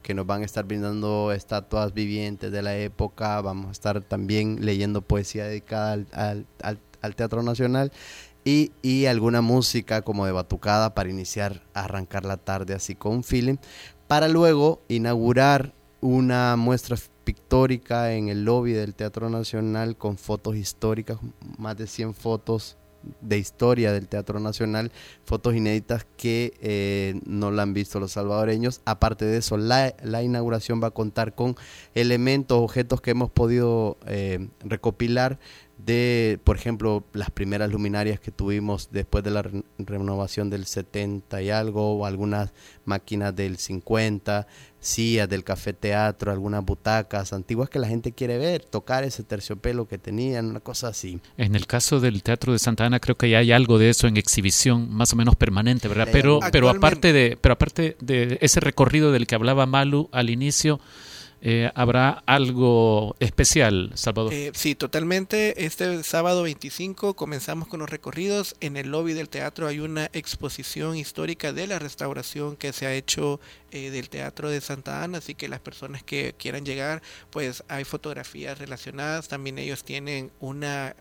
[0.01, 4.65] que nos van a estar brindando estatuas vivientes de la época, vamos a estar también
[4.65, 6.47] leyendo poesía dedicada al,
[7.01, 7.91] al, Teatro Nacional
[8.43, 13.57] y, y, alguna música como de batucada para iniciar, arrancar la tarde así con feeling,
[14.07, 21.19] para luego inaugurar una muestra pictórica en el lobby del Teatro Nacional con fotos históricas,
[21.57, 22.77] más de 100 fotos
[23.21, 24.91] de historia del Teatro Nacional,
[25.25, 28.81] fotos inéditas que eh, no la han visto los salvadoreños.
[28.85, 31.55] Aparte de eso, la, inauguración va a contar con
[31.95, 35.39] elementos, objetos que hemos podido eh, recopilar
[35.85, 41.49] de, por ejemplo, las primeras luminarias que tuvimos después de la renovación del 70 y
[41.49, 42.51] algo, o algunas
[42.83, 44.45] máquinas del 50,
[44.81, 49.87] sillas del café teatro, algunas butacas antiguas que la gente quiere ver, tocar ese terciopelo
[49.87, 51.21] que tenían, una cosa así.
[51.37, 54.07] En el caso del Teatro de Santa Ana creo que ya hay algo de eso
[54.07, 56.09] en exhibición más o menos permanente, ¿verdad?
[56.11, 60.81] Pero, pero aparte de, pero aparte de ese recorrido del que hablaba Malu al inicio,
[61.41, 64.33] eh, ¿Habrá algo especial, Salvador?
[64.33, 65.65] Eh, sí, totalmente.
[65.65, 68.55] Este sábado 25 comenzamos con los recorridos.
[68.59, 72.93] En el lobby del teatro hay una exposición histórica de la restauración que se ha
[72.93, 73.39] hecho
[73.71, 77.83] eh, del Teatro de Santa Ana, así que las personas que quieran llegar, pues hay
[77.83, 79.27] fotografías relacionadas.
[79.27, 80.95] También ellos tienen una,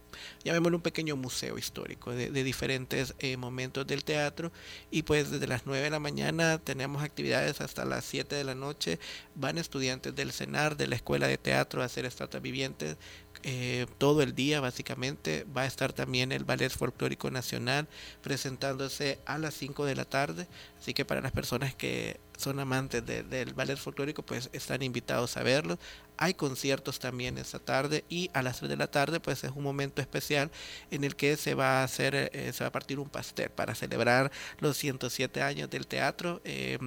[0.49, 4.51] llamémoslo un pequeño museo histórico de, diferentes momentos del teatro.
[4.91, 8.55] Y pues desde las 9 de la mañana tenemos actividades hasta las 7 de la
[8.55, 8.99] noche.
[9.35, 12.97] Van estudiantes del CENAR, de la Escuela de Teatro, a hacer estatuas vivientes.
[13.45, 17.87] Eh, todo el día básicamente va a estar también el Ballet Folclórico Nacional
[18.21, 20.49] presentándose a las 5 de la tarde
[20.81, 25.43] así que para las personas que son amantes del ballet folclórico pues están invitados a
[25.43, 25.79] verlo
[26.19, 29.63] hay conciertos también esta tarde y a las 3 de la tarde pues es un
[29.63, 30.51] momento especial
[30.91, 33.75] en el que se va a hacer, eh, se va a partir un pastel para
[33.75, 36.79] celebrar los 107 años del teatro eh,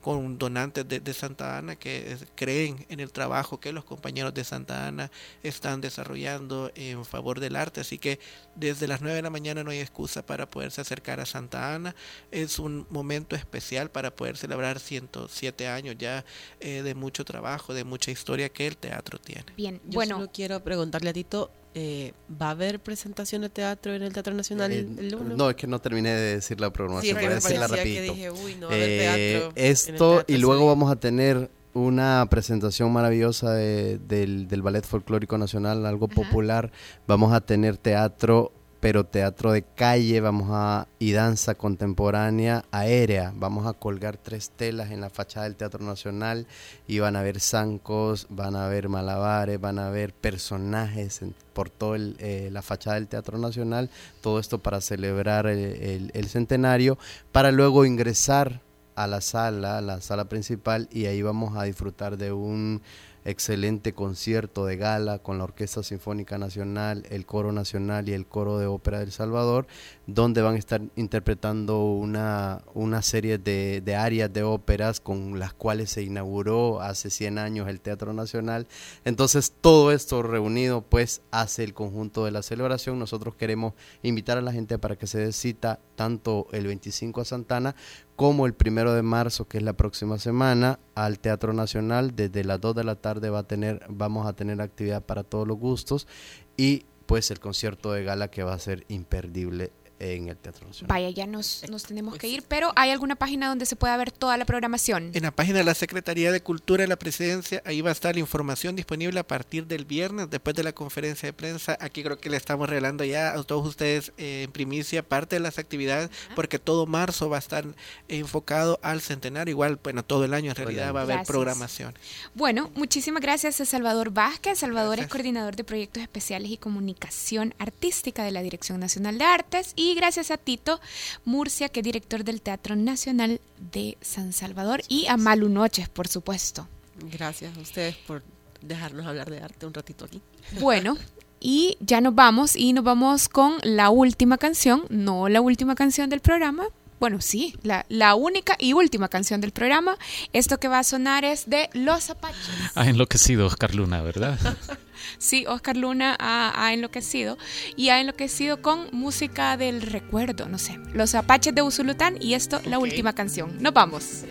[0.00, 4.86] con donantes de, Santa Ana que creen en el trabajo que los compañeros de Santa
[4.86, 5.10] Ana
[5.42, 7.80] están desarrollando en favor del arte.
[7.80, 8.20] Así que
[8.54, 11.96] desde las 9 de la mañana no hay excusa para poderse acercar a Santa Ana.
[12.30, 16.24] Es un momento especial para poder celebrar 107 años ya
[16.60, 19.44] eh, de mucho trabajo, de mucha historia que el teatro tiene.
[19.56, 20.16] Bien, Yo bueno.
[20.16, 24.32] solo quiero preguntarle a Tito, eh, ¿va a haber presentación de teatro en el Teatro
[24.34, 25.36] Nacional Eh, el lunes?
[25.36, 28.12] no, es que no terminé de decir la Sí, programación, me decirla parecía que rapidito.
[28.14, 32.26] dije, uy, no va a haber Eh, esto teatro y luego vamos a tener una
[32.30, 36.72] presentación maravillosa de- del, del Ballet Folclórico Nacional, algo popular.
[37.06, 38.52] Vamos a tener teatro,
[38.86, 43.32] pero teatro de calle, vamos a y danza contemporánea aérea.
[43.34, 46.46] Vamos a colgar tres telas en la fachada del Teatro Nacional
[46.86, 51.68] y van a ver zancos, van a ver malabares, van a ver personajes en- por
[51.68, 53.90] toda la fachada del Teatro Nacional.
[54.20, 56.96] Todo esto para celebrar el- el- el centenario,
[57.32, 58.60] para luego ingresar
[58.94, 62.82] a la sala, a la sala principal, y ahí vamos a disfrutar de un
[63.26, 68.58] excelente concierto de gala con la Orquesta Sinfónica Nacional, el Coro Nacional y el Coro
[68.58, 69.66] de Ópera del Salvador,
[70.06, 75.52] donde van a estar interpretando una, una serie de, de áreas de óperas con las
[75.52, 78.68] cuales se inauguró hace 100 años el Teatro Nacional.
[79.04, 82.98] Entonces, todo esto reunido, pues, hace el conjunto de la celebración.
[82.98, 87.24] Nosotros queremos invitar a la gente para que se dé cita tanto el 25 a
[87.24, 87.74] Santana
[88.16, 92.16] como el primero de marzo, que es la próxima semana, al Teatro Nacional.
[92.16, 95.46] Desde las 2 de la tarde va a tener, vamos a tener actividad para todos
[95.46, 96.08] los gustos
[96.56, 100.88] y pues el concierto de gala que va a ser imperdible en el Teatro Nacional.
[100.88, 104.12] Vaya, ya nos, nos tenemos que ir, pero ¿hay alguna página donde se pueda ver
[104.12, 105.10] toda la programación?
[105.14, 108.14] En la página de la Secretaría de Cultura de la Presidencia, ahí va a estar
[108.14, 111.76] la información disponible a partir del viernes, después de la conferencia de prensa.
[111.80, 115.40] Aquí creo que le estamos regalando ya a todos ustedes eh, en primicia parte de
[115.40, 117.64] las actividades, porque todo marzo va a estar
[118.08, 119.52] enfocado al centenario.
[119.52, 121.28] Igual, bueno, todo el año en realidad va a haber Gracias.
[121.28, 121.94] programación.
[122.34, 124.58] Bueno, muchísimas gracias a Salvador Vázquez.
[124.58, 129.72] Salvador es coordinador de proyectos especiales y comunicación artística de la Dirección Nacional de Artes.
[129.76, 130.80] Y gracias a Tito
[131.24, 133.40] Murcia, que es director del Teatro Nacional
[133.72, 134.82] de San Salvador.
[134.88, 136.68] Y a Malu Noches, por supuesto.
[137.12, 138.22] Gracias a ustedes por
[138.60, 140.20] dejarnos hablar de arte un ratito aquí.
[140.60, 140.96] Bueno,
[141.40, 146.10] y ya nos vamos y nos vamos con la última canción, no la última canción
[146.10, 146.64] del programa.
[146.98, 149.98] Bueno, sí, la, la única y última canción del programa.
[150.32, 152.48] Esto que va a sonar es de Los Apaches.
[152.74, 154.38] Ha enloquecido Oscar Luna, ¿verdad?
[155.18, 157.38] Sí, Oscar Luna ha, ha enloquecido
[157.76, 162.60] y ha enloquecido con música del recuerdo, no sé, Los Apaches de Usulután y esto,
[162.64, 163.56] la última canción.
[163.60, 164.24] Nos vamos.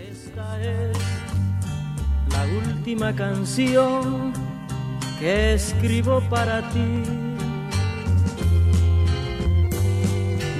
[2.32, 4.34] la última canción
[5.20, 7.02] que escribo para ti.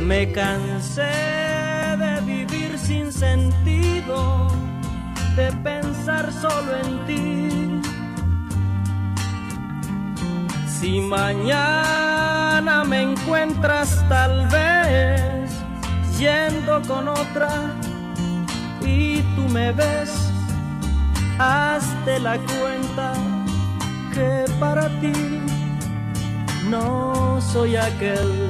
[0.06, 1.02] Me cansé
[1.98, 4.48] de vivir sin sentido,
[5.36, 7.75] de pensar solo en ti.
[10.80, 15.50] Si mañana me encuentras tal vez
[16.20, 17.74] yendo con otra
[18.82, 20.12] y tú me ves,
[21.40, 23.14] hazte la cuenta
[24.14, 25.14] que para ti
[26.70, 28.50] no soy aquel.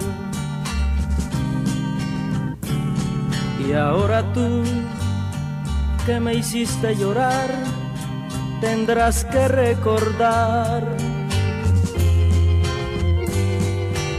[3.65, 4.63] Y ahora tú
[6.07, 7.51] que me hiciste llorar,
[8.61, 11.14] tendrás que recordar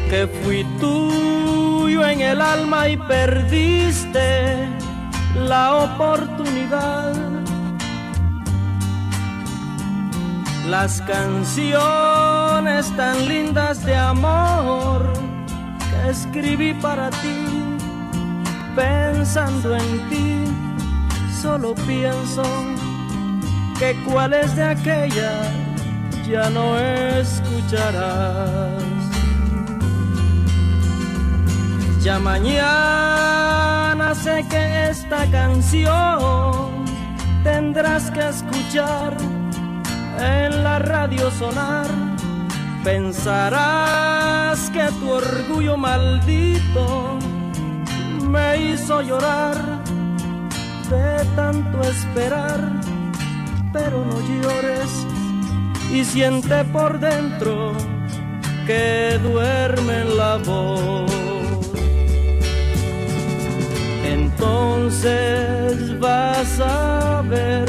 [0.09, 4.69] que fui tuyo en el alma y perdiste
[5.35, 7.13] la oportunidad.
[10.69, 15.13] Las canciones tan lindas de amor
[15.79, 17.77] que escribí para ti,
[18.75, 20.45] pensando en ti,
[21.41, 22.43] solo pienso
[23.79, 25.53] que cuáles de aquellas
[26.29, 29.06] ya no escucharás.
[32.07, 36.85] Ya mañana sé que esta canción
[37.43, 39.17] tendrás que escuchar
[40.21, 41.89] en la radio sonar.
[42.85, 47.19] Pensarás que tu orgullo maldito
[48.31, 49.57] me hizo llorar
[50.89, 52.61] de tanto esperar,
[53.73, 54.91] pero no llores
[55.93, 57.73] y siente por dentro
[58.65, 61.26] que duerme la voz.
[64.39, 67.67] Entonces vas a ver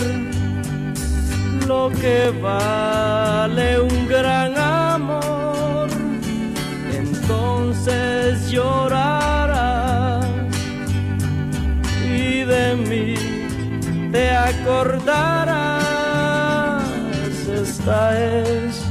[1.65, 5.88] lo que vale un gran amor,
[6.93, 10.26] entonces llorarás
[12.05, 13.15] y de mí
[14.11, 15.63] te acordarás.
[17.47, 18.84] Esta es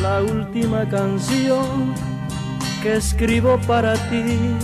[0.00, 1.94] la última canción
[2.82, 4.56] que escribo para ti.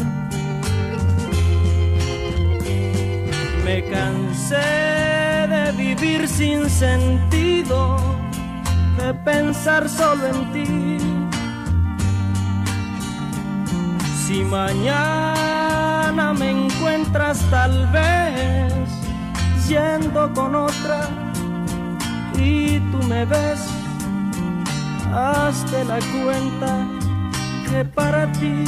[4.56, 7.98] De vivir sin sentido,
[8.96, 10.98] de pensar solo en ti.
[14.26, 18.72] Si mañana me encuentras tal vez
[19.68, 21.08] yendo con otra
[22.38, 23.68] y tú me ves,
[25.12, 26.86] hazte la cuenta
[27.68, 28.64] que para ti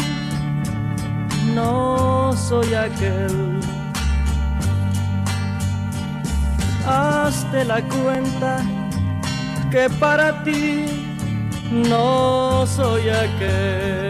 [1.54, 3.69] no soy aquel.
[6.93, 8.64] Hazte la cuenta
[9.70, 10.86] que para ti
[11.70, 14.09] no soy aquel.